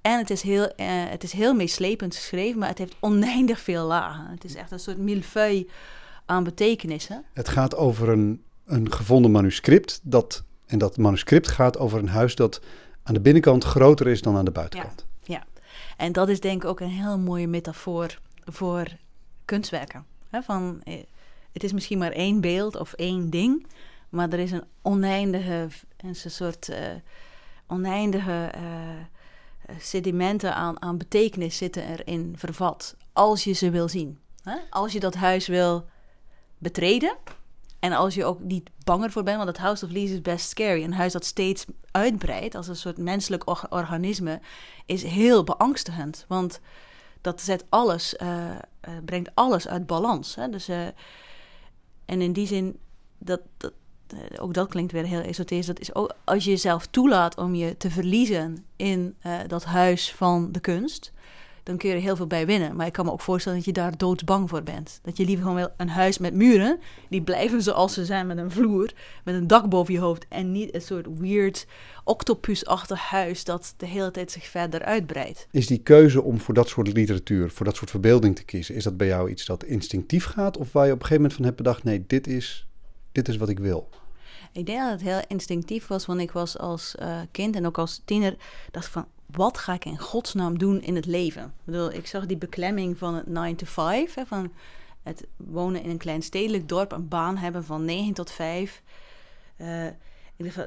en 0.00 0.18
het 0.18 0.30
is 0.30 0.42
heel, 0.42 0.62
uh, 0.62 0.86
het 0.86 1.22
is 1.22 1.32
heel 1.32 1.54
meeslepend 1.54 2.16
geschreven, 2.16 2.58
maar 2.58 2.68
het 2.68 2.78
heeft 2.78 2.96
oneindig 3.00 3.60
veel 3.60 3.86
lagen. 3.86 4.26
Het 4.30 4.44
is 4.44 4.54
echt 4.54 4.70
een 4.70 4.80
soort 4.80 4.98
millefeuille 4.98 5.66
aan 6.26 6.44
betekenissen. 6.44 7.24
Het 7.32 7.48
gaat 7.48 7.76
over 7.76 8.08
een, 8.08 8.42
een 8.64 8.92
gevonden 8.92 9.30
manuscript 9.30 10.00
dat, 10.02 10.44
en 10.66 10.78
dat 10.78 10.96
manuscript 10.96 11.48
gaat 11.48 11.78
over 11.78 11.98
een 11.98 12.08
huis 12.08 12.34
dat 12.34 12.60
aan 13.02 13.14
de 13.14 13.20
binnenkant 13.20 13.64
groter 13.64 14.06
is 14.06 14.22
dan 14.22 14.36
aan 14.36 14.44
de 14.44 14.50
buitenkant. 14.50 15.06
Ja, 15.22 15.34
ja. 15.34 15.62
en 15.96 16.12
dat 16.12 16.28
is 16.28 16.40
denk 16.40 16.62
ik 16.62 16.68
ook 16.68 16.80
een 16.80 16.88
heel 16.88 17.18
mooie 17.18 17.48
metafoor 17.48 18.18
voor 18.44 18.86
kunstwerken. 19.44 20.06
Van, 20.30 20.80
eh, 20.84 21.02
het 21.52 21.64
is 21.64 21.72
misschien 21.72 21.98
maar 21.98 22.12
één 22.12 22.40
beeld 22.40 22.76
of 22.76 22.92
één 22.92 23.30
ding, 23.30 23.66
maar 24.08 24.32
er 24.32 24.38
is 24.38 24.50
een 24.50 24.64
oneindige, 24.82 25.68
een 25.96 26.14
soort 26.14 26.68
uh, 26.68 26.76
oneindige 27.66 28.52
uh, 28.56 29.74
sedimenten 29.78 30.54
aan, 30.54 30.82
aan 30.82 30.98
betekenis 30.98 31.56
zitten 31.56 31.86
erin 31.86 32.34
vervat, 32.36 32.96
als 33.12 33.44
je 33.44 33.52
ze 33.52 33.70
wil 33.70 33.88
zien. 33.88 34.18
Als 34.70 34.92
je 34.92 35.00
dat 35.00 35.14
huis 35.14 35.46
wil 35.46 35.84
betreden 36.58 37.16
en 37.78 37.92
als 37.92 38.14
je 38.14 38.24
ook 38.24 38.40
niet 38.40 38.70
banger 38.84 39.10
voor 39.10 39.22
bent, 39.22 39.36
want 39.36 39.48
het 39.48 39.58
House 39.58 39.84
of 39.84 39.90
Leaves 39.90 40.12
is 40.12 40.22
best 40.22 40.48
scary. 40.48 40.82
Een 40.82 40.92
huis 40.92 41.12
dat 41.12 41.24
steeds 41.24 41.64
uitbreidt 41.90 42.54
als 42.54 42.68
een 42.68 42.76
soort 42.76 42.98
menselijk 42.98 43.72
organisme 43.72 44.40
is 44.86 45.02
heel 45.02 45.44
beangstigend, 45.44 46.24
want 46.28 46.60
dat 47.22 47.40
zet 47.40 47.64
alles, 47.68 48.14
uh, 48.22 48.28
uh, 48.28 48.94
brengt 49.04 49.30
alles 49.34 49.68
uit 49.68 49.86
balans. 49.86 50.34
Hè? 50.34 50.48
Dus, 50.48 50.68
uh, 50.68 50.86
en 52.04 52.20
in 52.20 52.32
die 52.32 52.46
zin, 52.46 52.78
dat, 53.18 53.40
dat, 53.56 53.72
ook 54.38 54.54
dat 54.54 54.68
klinkt 54.68 54.92
weer 54.92 55.04
heel 55.04 55.20
esoterisch. 55.20 55.66
Dat 55.66 55.80
is 55.80 55.94
ook 55.94 56.14
als 56.24 56.44
je 56.44 56.50
jezelf 56.50 56.86
toelaat 56.86 57.36
om 57.36 57.54
je 57.54 57.76
te 57.76 57.90
verliezen 57.90 58.64
in 58.76 59.16
dat 59.46 59.64
huis 59.64 60.12
van 60.12 60.52
de 60.52 60.60
kunst 60.60 61.12
dan 61.62 61.76
kun 61.76 61.88
je 61.88 61.94
er 61.94 62.00
heel 62.00 62.16
veel 62.16 62.26
bij 62.26 62.46
winnen. 62.46 62.76
Maar 62.76 62.86
ik 62.86 62.92
kan 62.92 63.04
me 63.04 63.12
ook 63.12 63.20
voorstellen 63.20 63.58
dat 63.58 63.66
je 63.66 63.72
daar 63.72 63.96
doodsbang 63.96 64.48
voor 64.48 64.62
bent. 64.62 65.00
Dat 65.02 65.16
je 65.16 65.24
liever 65.24 65.42
gewoon 65.42 65.58
wil 65.58 65.72
een 65.76 65.88
huis 65.88 66.18
met 66.18 66.34
muren, 66.34 66.78
die 67.08 67.22
blijven 67.22 67.62
zoals 67.62 67.94
ze 67.94 68.04
zijn 68.04 68.26
met 68.26 68.38
een 68.38 68.50
vloer, 68.50 68.92
met 69.24 69.34
een 69.34 69.46
dak 69.46 69.68
boven 69.68 69.94
je 69.94 70.00
hoofd 70.00 70.26
en 70.28 70.52
niet 70.52 70.74
een 70.74 70.82
soort 70.82 71.06
weird 71.18 71.66
octopusachtig 72.04 73.00
huis 73.00 73.44
dat 73.44 73.74
de 73.76 73.86
hele 73.86 74.10
tijd 74.10 74.30
zich 74.30 74.46
verder 74.46 74.82
uitbreidt. 74.82 75.46
Is 75.50 75.66
die 75.66 75.78
keuze 75.78 76.22
om 76.22 76.40
voor 76.40 76.54
dat 76.54 76.68
soort 76.68 76.92
literatuur, 76.92 77.50
voor 77.50 77.66
dat 77.66 77.76
soort 77.76 77.90
verbeelding 77.90 78.36
te 78.36 78.44
kiezen, 78.44 78.74
is 78.74 78.84
dat 78.84 78.96
bij 78.96 79.06
jou 79.06 79.30
iets 79.30 79.44
dat 79.44 79.64
instinctief 79.64 80.24
gaat 80.24 80.56
of 80.56 80.72
waar 80.72 80.86
je 80.86 80.92
op 80.92 81.00
een 81.00 81.06
gegeven 81.06 81.22
moment 81.22 81.34
van 81.34 81.44
hebt 81.44 81.56
bedacht, 81.56 81.84
nee, 81.84 82.04
dit 82.06 82.26
is, 82.26 82.66
dit 83.12 83.28
is 83.28 83.36
wat 83.36 83.48
ik 83.48 83.58
wil? 83.58 83.88
Ik 84.52 84.66
denk 84.66 84.78
dat 84.78 84.90
het 84.90 85.00
heel 85.00 85.20
instinctief 85.28 85.86
was, 85.86 86.06
want 86.06 86.20
ik 86.20 86.32
was 86.32 86.58
als 86.58 86.94
uh, 87.00 87.20
kind 87.30 87.56
en 87.56 87.66
ook 87.66 87.78
als 87.78 88.02
tiener, 88.04 88.36
dacht 88.70 88.88
van, 88.88 89.06
wat 89.26 89.58
ga 89.58 89.72
ik 89.72 89.84
in 89.84 89.98
godsnaam 89.98 90.58
doen 90.58 90.82
in 90.82 90.94
het 90.94 91.06
leven? 91.06 91.42
Ik, 91.42 91.64
bedoel, 91.64 91.92
ik 91.92 92.06
zag 92.06 92.26
die 92.26 92.36
beklemming 92.36 92.98
van 92.98 93.14
het 93.14 93.26
9 93.26 93.56
to 93.56 93.66
5, 93.66 94.14
hè, 94.14 94.26
van 94.26 94.52
het 95.02 95.26
wonen 95.36 95.82
in 95.82 95.90
een 95.90 95.98
klein 95.98 96.22
stedelijk 96.22 96.68
dorp, 96.68 96.92
een 96.92 97.08
baan 97.08 97.36
hebben 97.36 97.64
van 97.64 97.84
9 97.84 98.14
tot 98.14 98.30
5. 98.30 98.82
Uh, 99.56 99.86
eh, 99.86 99.94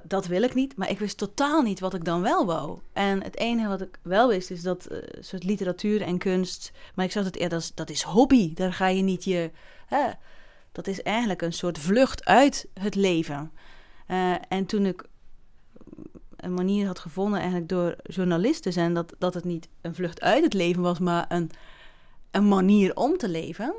dat 0.03 0.25
wil 0.25 0.43
ik 0.43 0.53
niet, 0.53 0.77
maar 0.77 0.89
ik 0.89 0.99
wist 0.99 1.17
totaal 1.17 1.61
niet 1.61 1.79
wat 1.79 1.93
ik 1.93 2.05
dan 2.05 2.21
wel 2.21 2.45
wou. 2.45 2.79
En 2.93 3.23
het 3.23 3.37
enige 3.37 3.67
wat 3.67 3.81
ik 3.81 3.99
wel 4.01 4.27
wist 4.27 4.51
is 4.51 4.61
dat 4.61 4.87
uh, 4.91 4.97
soort 5.19 5.43
literatuur 5.43 6.01
en 6.01 6.17
kunst, 6.17 6.71
maar 6.93 7.05
ik 7.05 7.11
zag 7.11 7.25
het 7.25 7.35
eerder 7.35 7.57
als 7.57 7.73
dat 7.73 7.89
is 7.89 8.01
hobby. 8.01 8.53
Daar 8.53 8.73
ga 8.73 8.87
je 8.87 9.01
niet 9.01 9.23
je, 9.23 9.51
dat 10.71 10.87
is 10.87 11.01
eigenlijk 11.01 11.41
een 11.41 11.53
soort 11.53 11.79
vlucht 11.79 12.25
uit 12.25 12.67
het 12.73 12.95
leven. 12.95 13.51
Uh, 14.07 14.35
en 14.47 14.65
toen 14.65 14.85
ik 14.85 15.05
een 16.35 16.53
manier 16.53 16.87
had 16.87 16.99
gevonden 16.99 17.39
eigenlijk 17.39 17.69
door 17.69 17.95
journalist 18.03 18.63
te 18.63 18.71
zijn, 18.71 18.93
dat, 18.93 19.15
dat 19.17 19.33
het 19.33 19.43
niet 19.43 19.67
een 19.81 19.95
vlucht 19.95 20.21
uit 20.21 20.43
het 20.43 20.53
leven 20.53 20.81
was, 20.81 20.99
maar 20.99 21.25
een, 21.29 21.51
een 22.31 22.47
manier 22.47 22.95
om 22.95 23.17
te 23.17 23.29
leven, 23.29 23.73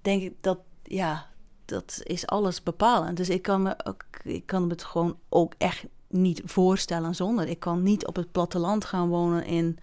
denk 0.00 0.22
ik 0.22 0.34
dat, 0.40 0.58
ja, 0.82 1.26
dat 1.64 2.00
is 2.02 2.26
alles 2.26 2.62
bepalend. 2.62 3.16
Dus 3.16 3.28
ik 3.28 3.42
kan 3.42 3.62
me 3.62 3.74
ook, 3.84 4.04
ik 4.24 4.46
kan 4.46 4.70
het 4.70 4.84
gewoon 4.84 5.18
ook 5.28 5.54
echt 5.58 5.84
niet 6.08 6.42
voorstellen 6.44 7.14
zonder. 7.14 7.48
Ik 7.48 7.60
kan 7.60 7.82
niet 7.82 8.06
op 8.06 8.16
het 8.16 8.32
platteland 8.32 8.84
gaan 8.84 9.08
wonen 9.08 9.44
in. 9.44 9.78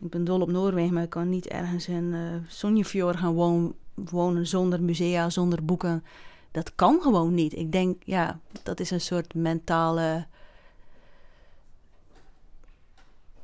ik 0.00 0.10
ben 0.10 0.24
dol 0.24 0.40
op 0.40 0.50
Noorwegen, 0.50 0.94
maar 0.94 1.02
ik 1.02 1.10
kan 1.10 1.28
niet 1.28 1.46
ergens 1.46 1.88
in 1.88 2.12
uh, 2.48 3.12
gaan 3.14 3.34
wonen, 3.34 3.74
wonen 3.94 4.46
zonder 4.46 4.82
musea, 4.82 5.30
zonder 5.30 5.64
boeken. 5.64 6.04
Dat 6.50 6.72
kan 6.74 7.00
gewoon 7.02 7.34
niet. 7.34 7.56
Ik 7.56 7.72
denk, 7.72 8.02
ja, 8.04 8.38
dat 8.62 8.80
is 8.80 8.90
een 8.90 9.00
soort 9.00 9.34
mentale. 9.34 10.26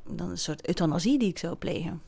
Dan 0.09 0.29
een 0.29 0.37
soort 0.37 0.67
euthanasie 0.67 1.19
die 1.19 1.29
ik 1.29 1.37
zou 1.37 1.55
plegen. 1.55 2.01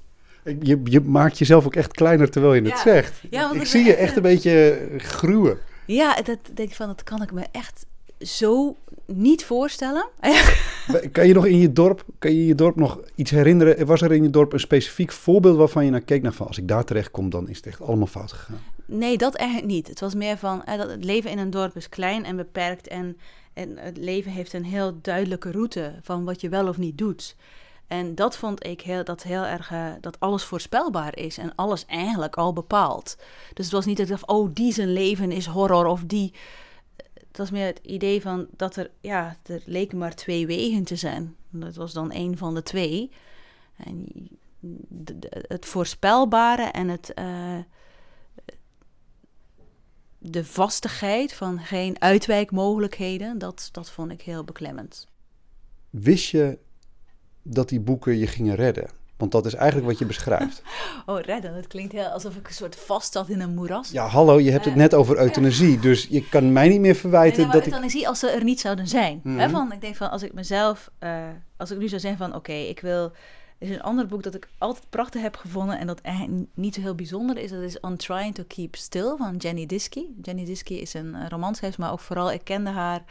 Je, 0.43 0.81
je 0.83 1.01
maakt 1.01 1.37
jezelf 1.37 1.65
ook 1.65 1.75
echt 1.75 1.91
kleiner 1.91 2.29
terwijl 2.29 2.53
je 2.53 2.69
het 2.69 2.79
zegt. 2.79 3.21
Ja, 3.29 3.53
ik 3.53 3.65
zie 3.65 3.83
je 3.83 3.95
echt 3.95 4.15
een 4.15 4.21
beetje 4.21 4.87
gruwen. 4.97 5.59
Ja, 5.85 6.15
dat 6.21 6.39
denk 6.53 6.69
ik 6.69 6.75
van, 6.75 6.87
dat 6.87 7.03
kan 7.03 7.21
ik 7.21 7.31
me 7.31 7.45
echt 7.51 7.85
zo 8.19 8.75
niet 9.05 9.45
voorstellen. 9.45 10.07
kan 11.11 11.27
je 11.27 11.33
nog 11.33 11.45
in 11.45 11.57
je 11.57 11.73
dorp, 11.73 12.05
kan 12.19 12.31
je 12.31 12.45
je 12.45 12.55
dorp 12.55 12.75
nog 12.75 12.99
iets 13.15 13.31
herinneren? 13.31 13.85
Was 13.85 14.01
er 14.01 14.11
in 14.11 14.23
je 14.23 14.29
dorp 14.29 14.53
een 14.53 14.59
specifiek 14.59 15.11
voorbeeld 15.11 15.57
waarvan 15.57 15.85
je 15.85 15.91
naar 15.91 16.01
keek 16.01 16.21
naar 16.21 16.33
van 16.33 16.47
als 16.47 16.57
ik 16.57 16.67
daar 16.67 16.83
terecht 16.83 17.11
kom, 17.11 17.29
dan 17.29 17.49
is 17.49 17.57
het 17.57 17.65
echt 17.65 17.81
allemaal 17.81 18.07
fout 18.07 18.31
gegaan? 18.31 18.59
Nee, 18.89 19.17
dat 19.17 19.35
eigenlijk 19.35 19.71
niet. 19.71 19.87
Het 19.87 19.99
was 19.99 20.13
meer 20.13 20.37
van 20.37 20.63
eh, 20.63 20.77
dat 20.77 20.89
het 20.89 21.03
leven 21.03 21.31
in 21.31 21.37
een 21.37 21.49
dorp 21.49 21.75
is 21.75 21.89
klein 21.89 22.25
en 22.25 22.35
beperkt 22.35 22.87
en, 22.87 23.17
en 23.53 23.77
het 23.77 23.97
leven 23.97 24.31
heeft 24.31 24.53
een 24.53 24.65
heel 24.65 24.99
duidelijke 25.01 25.51
route 25.51 25.93
van 26.01 26.25
wat 26.25 26.41
je 26.41 26.49
wel 26.49 26.67
of 26.67 26.77
niet 26.77 26.97
doet. 26.97 27.35
En 27.87 28.15
dat 28.15 28.37
vond 28.37 28.65
ik 28.65 28.81
heel, 28.81 29.03
dat 29.03 29.23
heel 29.23 29.45
erg, 29.45 29.71
uh, 29.71 29.87
dat 30.01 30.19
alles 30.19 30.43
voorspelbaar 30.43 31.17
is 31.17 31.37
en 31.37 31.55
alles 31.55 31.85
eigenlijk 31.85 32.37
al 32.37 32.53
bepaald. 32.53 33.17
Dus 33.53 33.65
het 33.65 33.73
was 33.73 33.85
niet 33.85 33.97
dat 33.97 34.05
ik 34.05 34.11
dacht, 34.11 34.27
oh, 34.27 34.49
die 34.53 34.73
zijn 34.73 34.93
leven 34.93 35.31
is 35.31 35.45
horror 35.45 35.85
of 35.85 36.03
die 36.03 36.33
het 37.29 37.37
was 37.37 37.51
meer 37.51 37.65
het 37.65 37.79
idee 37.83 38.21
van 38.21 38.47
dat 38.55 38.75
er, 38.75 38.91
ja, 39.01 39.37
er 39.45 39.61
leken 39.65 39.97
maar 39.97 40.15
twee 40.15 40.47
wegen 40.47 40.83
te 40.83 40.95
zijn. 40.95 41.35
Dat 41.49 41.75
was 41.75 41.93
dan 41.93 42.13
een 42.13 42.37
van 42.37 42.53
de 42.53 42.63
twee. 42.63 43.11
En 43.77 44.07
het 45.31 45.65
voorspelbare 45.65 46.63
en 46.63 46.87
het, 46.87 47.11
uh, 47.19 47.57
de 50.19 50.45
vastigheid 50.45 51.33
van 51.33 51.59
geen 51.59 52.01
uitwijkmogelijkheden, 52.01 53.37
dat, 53.37 53.69
dat 53.71 53.91
vond 53.91 54.11
ik 54.11 54.21
heel 54.21 54.43
beklemmend. 54.43 55.07
Wist 55.89 56.29
je 56.29 56.57
dat 57.43 57.69
die 57.69 57.79
boeken 57.79 58.17
je 58.17 58.27
gingen 58.27 58.55
redden? 58.55 58.89
Want 59.17 59.31
dat 59.31 59.45
is 59.45 59.53
eigenlijk 59.53 59.87
wat 59.87 59.99
je 59.99 60.05
beschrijft. 60.05 60.61
Oh, 61.05 61.19
redden. 61.19 61.53
Dat 61.53 61.67
klinkt 61.67 61.91
heel 61.91 62.05
alsof 62.05 62.35
ik 62.35 62.47
een 62.47 62.53
soort 62.53 62.75
vast 62.75 63.13
zat 63.13 63.29
in 63.29 63.39
een 63.39 63.53
moeras. 63.53 63.91
Ja, 63.91 64.07
hallo, 64.07 64.39
je 64.39 64.51
hebt 64.51 64.65
het 64.65 64.75
net 64.75 64.93
over 64.93 65.17
euthanasie. 65.17 65.79
Dus 65.79 66.07
je 66.09 66.29
kan 66.29 66.53
mij 66.53 66.67
niet 66.67 66.79
meer 66.79 66.95
verwijten 66.95 67.41
nee, 67.41 67.51
dat 67.51 67.63
euthanasie 67.63 68.07
als 68.07 68.19
ze 68.19 68.29
er 68.29 68.43
niet 68.43 68.59
zouden 68.59 68.87
zijn. 68.87 69.19
Mm 69.23 69.49
van, 69.49 69.71
ik 69.71 69.81
denk 69.81 69.95
van, 69.95 70.09
als 70.09 70.23
ik 70.23 70.33
mezelf... 70.33 70.91
Uh, 70.99 71.27
als 71.57 71.71
ik 71.71 71.77
nu 71.77 71.87
zou 71.87 72.01
zeggen 72.01 72.19
van, 72.19 72.35
oké, 72.35 72.53
ik 72.53 72.79
wil... 72.79 73.11
Is 73.59 73.69
een 73.69 73.81
ander 73.81 74.07
boek 74.07 74.23
dat 74.23 74.35
ik 74.35 74.47
altijd 74.57 74.89
prachtig 74.89 75.21
heb 75.21 75.35
gevonden... 75.35 75.79
en 75.79 75.87
dat 75.87 76.01
niet 76.53 76.75
zo 76.75 76.81
heel 76.81 76.95
bijzonder 76.95 77.37
is. 77.37 77.51
Dat 77.51 77.61
is 77.61 77.79
On 77.79 77.95
Trying 77.95 78.35
to 78.35 78.43
Keep 78.47 78.75
Still 78.75 79.15
van 79.17 79.35
Jenny 79.35 79.65
Diskey. 79.65 80.07
Jenny 80.21 80.45
Diskey 80.45 80.77
is 80.77 80.93
een 80.93 81.15
uh, 81.15 81.27
romanschrijver, 81.27 81.79
maar 81.79 81.91
ook 81.91 81.99
vooral... 81.99 82.31
Ik 82.31 82.43
kende 82.43 82.69
haar... 82.69 83.03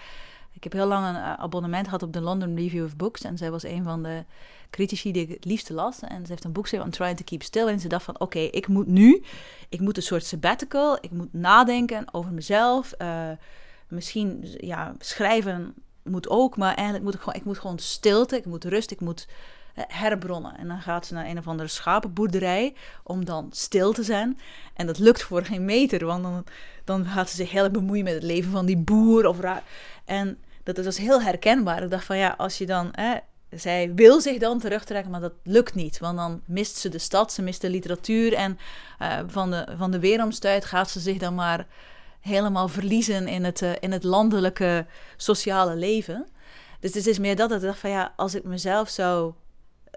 Ik 0.53 0.65
heb 0.65 0.73
heel 0.73 0.87
lang 0.87 1.07
een 1.07 1.23
eh, 1.23 1.33
abonnement 1.33 1.85
gehad 1.85 2.03
op 2.03 2.13
de 2.13 2.21
London 2.21 2.57
Review 2.57 2.85
of 2.85 2.97
Books. 2.97 3.23
En 3.23 3.39
zij 3.39 3.51
was 3.51 3.63
een 3.63 3.85
van 3.85 4.03
de 4.03 4.25
critici 4.71 5.13
die 5.13 5.23
ik 5.23 5.29
het 5.29 5.45
liefste 5.45 5.73
las. 5.73 6.01
En 6.01 6.27
ze 6.27 6.31
heeft 6.33 6.45
een 6.45 6.53
boek 6.53 6.63
geschreven, 6.63 6.87
On 6.87 6.93
Trying 6.93 7.17
to 7.17 7.25
Keep 7.25 7.43
Still. 7.43 7.67
En 7.67 7.81
ze 7.81 7.89
dacht 7.89 8.05
van, 8.05 8.21
oké, 8.21 8.39
ik 8.39 8.69
moet 8.69 8.87
nu, 8.87 9.23
ik 9.69 9.81
moet 9.81 9.97
een 9.97 10.03
soort 10.03 10.25
sabbatical. 10.25 10.99
Ik 11.01 11.11
moet 11.11 11.33
nadenken 11.33 12.15
over 12.15 12.33
mezelf. 12.33 12.95
Uh, 12.99 13.31
misschien, 13.89 14.57
ja, 14.61 14.95
schrijven 14.99 15.75
moet 16.03 16.29
ook. 16.29 16.57
Maar 16.57 16.75
eigenlijk 16.75 17.05
moet 17.05 17.15
ik 17.15 17.21
gewoon, 17.21 17.39
ik 17.39 17.45
moet 17.45 17.59
gewoon 17.59 17.79
stilte, 17.79 18.37
ik 18.37 18.47
moet 18.47 18.65
rust, 18.65 18.91
ik 18.91 19.01
moet 19.01 19.27
herbronnen. 19.89 20.57
En 20.59 20.69
dan 20.69 20.81
gaat 20.81 21.07
ze 21.07 21.15
naar 21.15 21.27
een 21.27 21.39
of 21.39 21.49
andere 21.49 21.69
schapenboerderij 21.69 22.75
om 23.03 23.25
dan 23.25 23.49
stil 23.51 23.93
te 23.93 24.03
zijn. 24.03 24.39
En 24.75 24.87
dat 24.87 24.99
lukt 24.99 25.23
voor 25.23 25.45
geen 25.45 25.65
meter, 25.65 26.07
want 26.07 26.23
dan, 26.23 26.45
dan 26.85 27.05
gaat 27.07 27.31
ze 27.31 27.37
zich 27.37 27.51
heel 27.51 27.71
bemoeien 27.71 28.05
met 28.05 28.15
het 28.15 28.23
leven 28.23 28.51
van 28.51 28.67
die 28.67 28.79
boer. 28.79 29.27
Of 29.27 29.41
raar. 29.41 29.63
En 30.05 30.39
dat 30.63 30.85
was 30.85 30.99
heel 30.99 31.23
herkenbaar. 31.23 31.83
Ik 31.83 31.91
dacht 31.91 32.05
van 32.05 32.17
ja, 32.17 32.35
als 32.39 32.59
je 32.59 32.67
dan 32.67 32.95
zij 33.51 33.93
wil 33.95 34.21
zich 34.21 34.39
dan 34.39 34.59
terugtrekken, 34.59 35.11
maar 35.11 35.21
dat 35.21 35.33
lukt 35.43 35.75
niet. 35.75 35.99
Want 35.99 36.17
dan 36.17 36.41
mist 36.45 36.77
ze 36.77 36.89
de 36.89 36.99
stad, 36.99 37.33
ze 37.33 37.43
mist 37.43 37.61
de 37.61 37.71
literatuur. 37.71 38.35
En 38.35 38.59
uh, 39.03 39.19
van, 39.27 39.51
de, 39.51 39.67
van 39.77 39.91
de 39.91 39.99
weeromstuit 39.99 40.65
gaat 40.65 40.91
ze 40.91 41.01
zich 41.01 41.19
dan 41.19 41.35
maar 41.35 41.67
helemaal 42.21 42.69
verliezen 42.69 43.29
in 43.29 43.45
het, 43.45 43.63
uh, 43.63 43.73
in 43.81 43.93
het 43.93 44.05
landelijke 44.05 44.87
sociale 45.17 45.77
leven. 45.77 46.27
Dus 46.81 46.95
het 46.95 47.07
is 47.07 47.19
meer 47.19 47.37
dat 47.37 47.53
ik 47.53 47.61
dacht 47.61 47.79
van 47.79 47.91
ja, 47.91 48.13
als 48.17 48.35
ik 48.35 48.45
mezelf 48.45 48.89
zou 48.89 49.33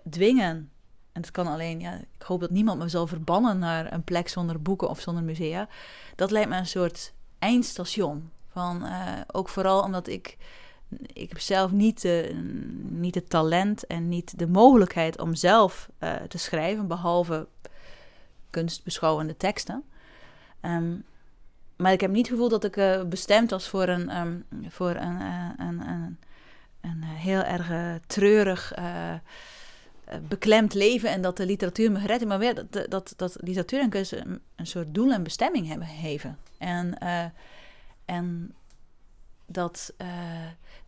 dwingen. 0.10 0.72
En 1.12 1.22
het 1.22 1.32
kan 1.32 1.48
alleen, 1.48 1.80
ja, 1.80 1.94
ik 1.94 2.22
hoop 2.22 2.40
dat 2.40 2.50
niemand 2.50 2.80
me 2.80 2.90
zal 2.90 3.08
verbannen 3.08 3.60
naar 3.60 3.94
een 3.94 4.04
plek 4.04 4.28
zonder 4.28 4.62
boeken 4.62 4.90
of 4.90 5.00
zonder 5.00 5.24
musea. 5.24 5.68
Dat 6.16 6.32
lijkt 6.32 6.50
me 6.50 6.58
een 6.58 6.66
soort 6.66 7.14
eindstation. 7.40 8.32
Van, 8.52 8.86
uh, 8.86 9.22
ook 9.32 9.50
vooral 9.50 9.82
omdat 9.82 10.08
ik 10.08 10.38
ik 11.14 11.30
heb 11.30 11.40
zelf 11.40 11.72
niet, 11.72 12.08
niet 12.82 13.16
het 13.16 13.30
talent 13.30 13.88
en 13.88 14.10
niet 14.10 14.40
de 14.40 14.48
mogelijkheid 14.48 15.20
om 15.20 15.36
zelf 15.36 15.90
uh, 16.00 16.14
te 16.14 16.38
schrijven, 16.38 16.88
behalve 16.88 17.48
kunstbeschouwende 18.50 19.38
teksten. 19.38 19.84
Um, 20.62 21.04
maar 21.76 21.92
ik 21.92 22.02
heb 22.02 22.12
niet 22.12 22.26
het 22.28 22.36
gevoel 22.36 22.50
dat 22.50 22.64
ik 22.64 22.78
uh, 22.78 23.04
bestemd 23.04 23.50
was 23.50 23.68
voor 23.68 23.88
een, 23.88 24.18
um, 24.18 24.46
voor 24.70 24.96
een, 24.96 25.22
een, 25.58 25.88
een, 25.88 26.18
een, 26.82 27.04
heel 27.04 27.42
erg 27.42 28.00
treurig, 28.08 28.74
beklemd 30.28 30.74
leven 30.74 31.10
en 31.10 31.22
dat 31.22 31.38
de 31.38 31.46
literatuur 31.46 31.92
me 31.92 32.00
gered 32.00 32.26
Maar 32.26 32.40
weer 32.40 32.68
dat, 32.70 32.86
dat, 32.90 33.14
dat 33.16 33.38
literatuur 33.40 33.80
en 33.80 33.90
kunst 33.90 34.12
een, 34.12 34.42
soort 34.68 34.94
doel 34.94 35.12
en 35.12 35.24
bestemming 35.24 35.68
hebben 35.68 35.88
gegeven. 35.88 36.38
En, 36.58 36.98
en 38.06 38.54
dat 39.46 39.94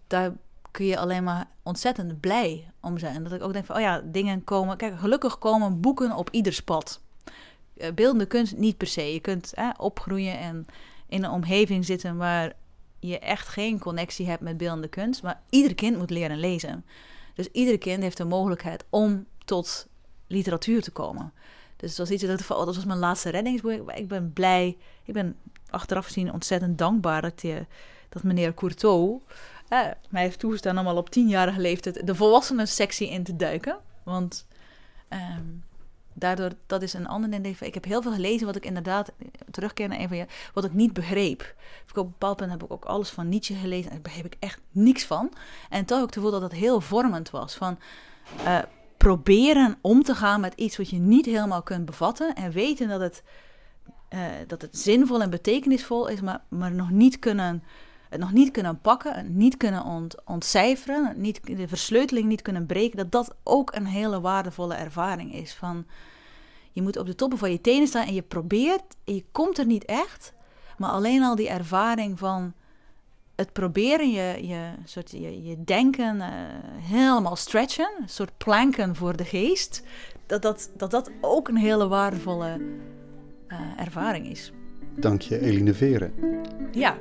daar 0.07 0.33
kun 0.73 0.85
je 0.85 0.97
alleen 0.97 1.23
maar 1.23 1.47
ontzettend 1.63 2.19
blij 2.19 2.71
om 2.81 2.97
zijn. 2.97 3.23
Dat 3.23 3.31
ik 3.31 3.43
ook 3.43 3.53
denk 3.53 3.65
van, 3.65 3.75
oh 3.75 3.81
ja, 3.81 4.01
dingen 4.05 4.43
komen... 4.43 4.77
Kijk, 4.77 4.99
gelukkig 4.99 5.37
komen 5.37 5.81
boeken 5.81 6.15
op 6.15 6.29
ieder 6.29 6.61
pad. 6.65 7.01
Uh, 7.77 7.91
beeldende 7.91 8.25
kunst 8.25 8.57
niet 8.57 8.77
per 8.77 8.87
se. 8.87 9.13
Je 9.13 9.19
kunt 9.19 9.53
opgroeien 9.77 10.39
en 10.39 10.65
in 11.07 11.23
een 11.23 11.31
omgeving 11.31 11.85
zitten 11.85 12.17
waar 12.17 12.53
je 12.99 13.19
echt 13.19 13.47
geen 13.47 13.79
connectie 13.79 14.27
hebt 14.27 14.41
met 14.41 14.57
beeldende 14.57 14.87
kunst. 14.87 15.23
Maar 15.23 15.41
ieder 15.49 15.75
kind 15.75 15.97
moet 15.97 16.09
leren 16.09 16.37
lezen. 16.37 16.85
Dus 17.33 17.47
ieder 17.51 17.77
kind 17.77 18.03
heeft 18.03 18.17
de 18.17 18.25
mogelijkheid 18.25 18.85
om 18.89 19.25
tot 19.45 19.87
literatuur 20.27 20.81
te 20.81 20.91
komen. 20.91 21.33
Dus 21.75 21.89
het 21.89 21.99
was 21.99 22.09
iets 22.09 22.23
dat 22.23 22.39
ik 22.39 22.45
van, 22.45 22.65
dat 22.65 22.75
was 22.75 22.85
mijn 22.85 22.99
laatste 22.99 23.29
reddingsboek. 23.29 23.91
Ik 23.91 24.07
ben 24.07 24.33
blij, 24.33 24.77
ik 25.03 25.13
ben 25.13 25.35
achteraf 25.69 26.05
gezien 26.05 26.33
ontzettend 26.33 26.77
dankbaar 26.77 27.21
dat, 27.21 27.43
dat 28.09 28.23
meneer 28.23 28.53
Courtois 28.53 29.21
mij 30.09 30.21
heeft 30.21 30.39
toegestaan 30.39 30.79
om 30.79 30.87
al 30.87 30.97
op 30.97 31.09
tienjarige 31.09 31.59
leeftijd 31.59 32.07
de 32.07 32.15
volwassenen 32.15 32.67
sectie 32.67 33.09
in 33.09 33.23
te 33.23 33.35
duiken. 33.35 33.77
Want 34.03 34.47
um, 35.09 35.63
daardoor, 36.13 36.51
dat 36.65 36.81
is 36.81 36.93
een 36.93 37.07
ander 37.07 37.29
ding. 37.29 37.59
Ik 37.59 37.73
heb 37.73 37.85
heel 37.85 38.01
veel 38.01 38.13
gelezen 38.13 38.45
wat 38.45 38.55
ik 38.55 38.65
inderdaad, 38.65 39.11
terugkeer 39.51 39.87
naar 39.87 39.99
een 39.99 40.07
van 40.07 40.17
je, 40.17 40.25
wat 40.53 40.63
ik 40.63 40.73
niet 40.73 40.93
begreep. 40.93 41.55
Op 41.89 41.97
een 41.97 42.03
bepaald 42.03 42.37
punt 42.37 42.51
heb 42.51 42.63
ik 42.63 42.71
ook 42.71 42.85
alles 42.85 43.09
van 43.09 43.29
Nietzsche 43.29 43.55
gelezen 43.55 43.91
en 43.91 43.91
daar 43.91 44.01
begreep 44.01 44.25
ik 44.25 44.35
echt 44.39 44.59
niks 44.71 45.05
van. 45.05 45.31
En 45.69 45.85
toch 45.85 46.01
ook 46.01 46.11
te 46.11 46.19
voelen 46.19 46.41
dat 46.41 46.51
het 46.51 46.59
heel 46.59 46.81
vormend 46.81 47.29
was. 47.29 47.55
Van 47.55 47.79
uh, 48.45 48.59
proberen 48.97 49.77
om 49.81 50.03
te 50.03 50.15
gaan 50.15 50.41
met 50.41 50.53
iets 50.53 50.77
wat 50.77 50.89
je 50.89 50.99
niet 50.99 51.25
helemaal 51.25 51.61
kunt 51.61 51.85
bevatten 51.85 52.35
en 52.35 52.51
weten 52.51 52.87
dat 52.87 52.99
het, 52.99 53.23
uh, 54.09 54.19
dat 54.47 54.61
het 54.61 54.77
zinvol 54.77 55.21
en 55.21 55.29
betekenisvol 55.29 56.07
is, 56.07 56.21
maar, 56.21 56.41
maar 56.49 56.71
nog 56.71 56.89
niet 56.89 57.19
kunnen 57.19 57.63
het 58.13 58.21
nog 58.21 58.31
niet 58.31 58.51
kunnen 58.51 58.79
pakken, 58.79 59.37
niet 59.37 59.57
kunnen 59.57 59.83
ont, 59.83 60.15
ontcijferen, 60.25 61.13
niet, 61.15 61.39
de 61.57 61.67
versleuteling 61.67 62.27
niet 62.27 62.41
kunnen 62.41 62.65
breken, 62.65 62.97
dat 62.97 63.11
dat 63.11 63.35
ook 63.43 63.75
een 63.75 63.85
hele 63.85 64.21
waardevolle 64.21 64.73
ervaring 64.73 65.33
is. 65.33 65.53
Van, 65.53 65.85
je 66.71 66.81
moet 66.81 66.97
op 66.97 67.05
de 67.05 67.15
toppen 67.15 67.37
van 67.37 67.51
je 67.51 67.61
tenen 67.61 67.87
staan 67.87 68.07
en 68.07 68.13
je 68.13 68.21
probeert 68.21 68.83
en 69.03 69.15
je 69.15 69.25
komt 69.31 69.57
er 69.57 69.65
niet 69.65 69.85
echt, 69.85 70.33
maar 70.77 70.89
alleen 70.89 71.23
al 71.23 71.35
die 71.35 71.49
ervaring 71.49 72.19
van 72.19 72.53
het 73.35 73.53
proberen, 73.53 74.11
je, 74.11 74.47
je, 74.47 74.69
soort, 74.85 75.11
je, 75.11 75.43
je 75.43 75.63
denken 75.63 76.15
uh, 76.15 76.25
helemaal 76.81 77.35
stretchen, 77.35 77.89
een 78.01 78.09
soort 78.09 78.37
planken 78.37 78.95
voor 78.95 79.15
de 79.15 79.25
geest, 79.25 79.83
dat 80.25 80.41
dat, 80.41 80.71
dat, 80.77 80.91
dat 80.91 81.11
ook 81.21 81.47
een 81.47 81.57
hele 81.57 81.87
waardevolle 81.87 82.59
uh, 83.47 83.57
ervaring 83.77 84.27
is. 84.27 84.51
Dank 84.95 85.21
je, 85.21 85.39
Eline 85.39 85.73
Veren. 85.73 86.13
Ja, 86.71 86.97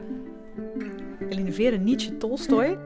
Eline 1.29 1.53
Veren, 1.53 1.85
Nietzsche, 1.85 2.17
Tolstoy. 2.17 2.79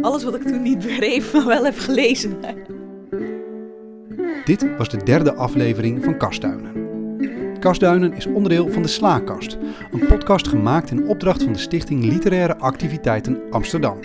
alles 0.00 0.24
wat 0.24 0.34
ik 0.34 0.42
toen 0.42 0.62
niet 0.62 0.78
begreep, 0.78 1.32
maar 1.32 1.46
wel 1.46 1.64
heb 1.64 1.78
gelezen. 1.78 2.36
Dit 4.44 4.76
was 4.76 4.88
de 4.88 4.96
derde 5.04 5.34
aflevering 5.34 6.04
van 6.04 6.16
Kastduinen. 6.16 6.72
Kastduinen 7.58 8.12
is 8.12 8.26
onderdeel 8.26 8.68
van 8.68 8.82
de 8.82 8.88
Slaakast, 8.88 9.58
een 9.92 10.06
podcast 10.06 10.48
gemaakt 10.48 10.90
in 10.90 11.08
opdracht 11.08 11.42
van 11.42 11.52
de 11.52 11.58
Stichting 11.58 12.04
Literaire 12.04 12.56
Activiteiten 12.56 13.40
Amsterdam. 13.50 13.98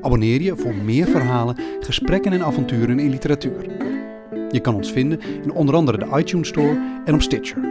Abonneer 0.00 0.40
je 0.40 0.56
voor 0.56 0.74
meer 0.74 1.06
verhalen, 1.06 1.56
gesprekken 1.80 2.32
en 2.32 2.42
avonturen 2.42 2.98
in 2.98 3.10
literatuur. 3.10 3.66
Je 4.50 4.60
kan 4.60 4.74
ons 4.74 4.92
vinden 4.92 5.20
in 5.42 5.52
onder 5.52 5.74
andere 5.74 5.98
de 5.98 6.18
iTunes 6.18 6.48
Store 6.48 7.00
en 7.04 7.14
op 7.14 7.22
Stitcher. 7.22 7.70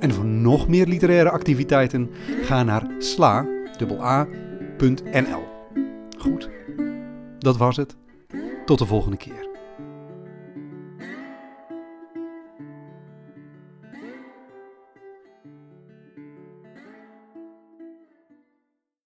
En 0.00 0.12
voor 0.12 0.24
nog 0.24 0.68
meer 0.68 0.86
literaire 0.86 1.30
activiteiten 1.30 2.10
ga 2.42 2.62
naar 2.62 2.90
sla.nl. 2.98 3.50
Goed, 6.18 6.50
dat 7.38 7.56
was 7.56 7.76
het. 7.76 7.96
Tot 8.64 8.78
de 8.78 8.86
volgende 8.86 9.16
keer. 9.16 9.41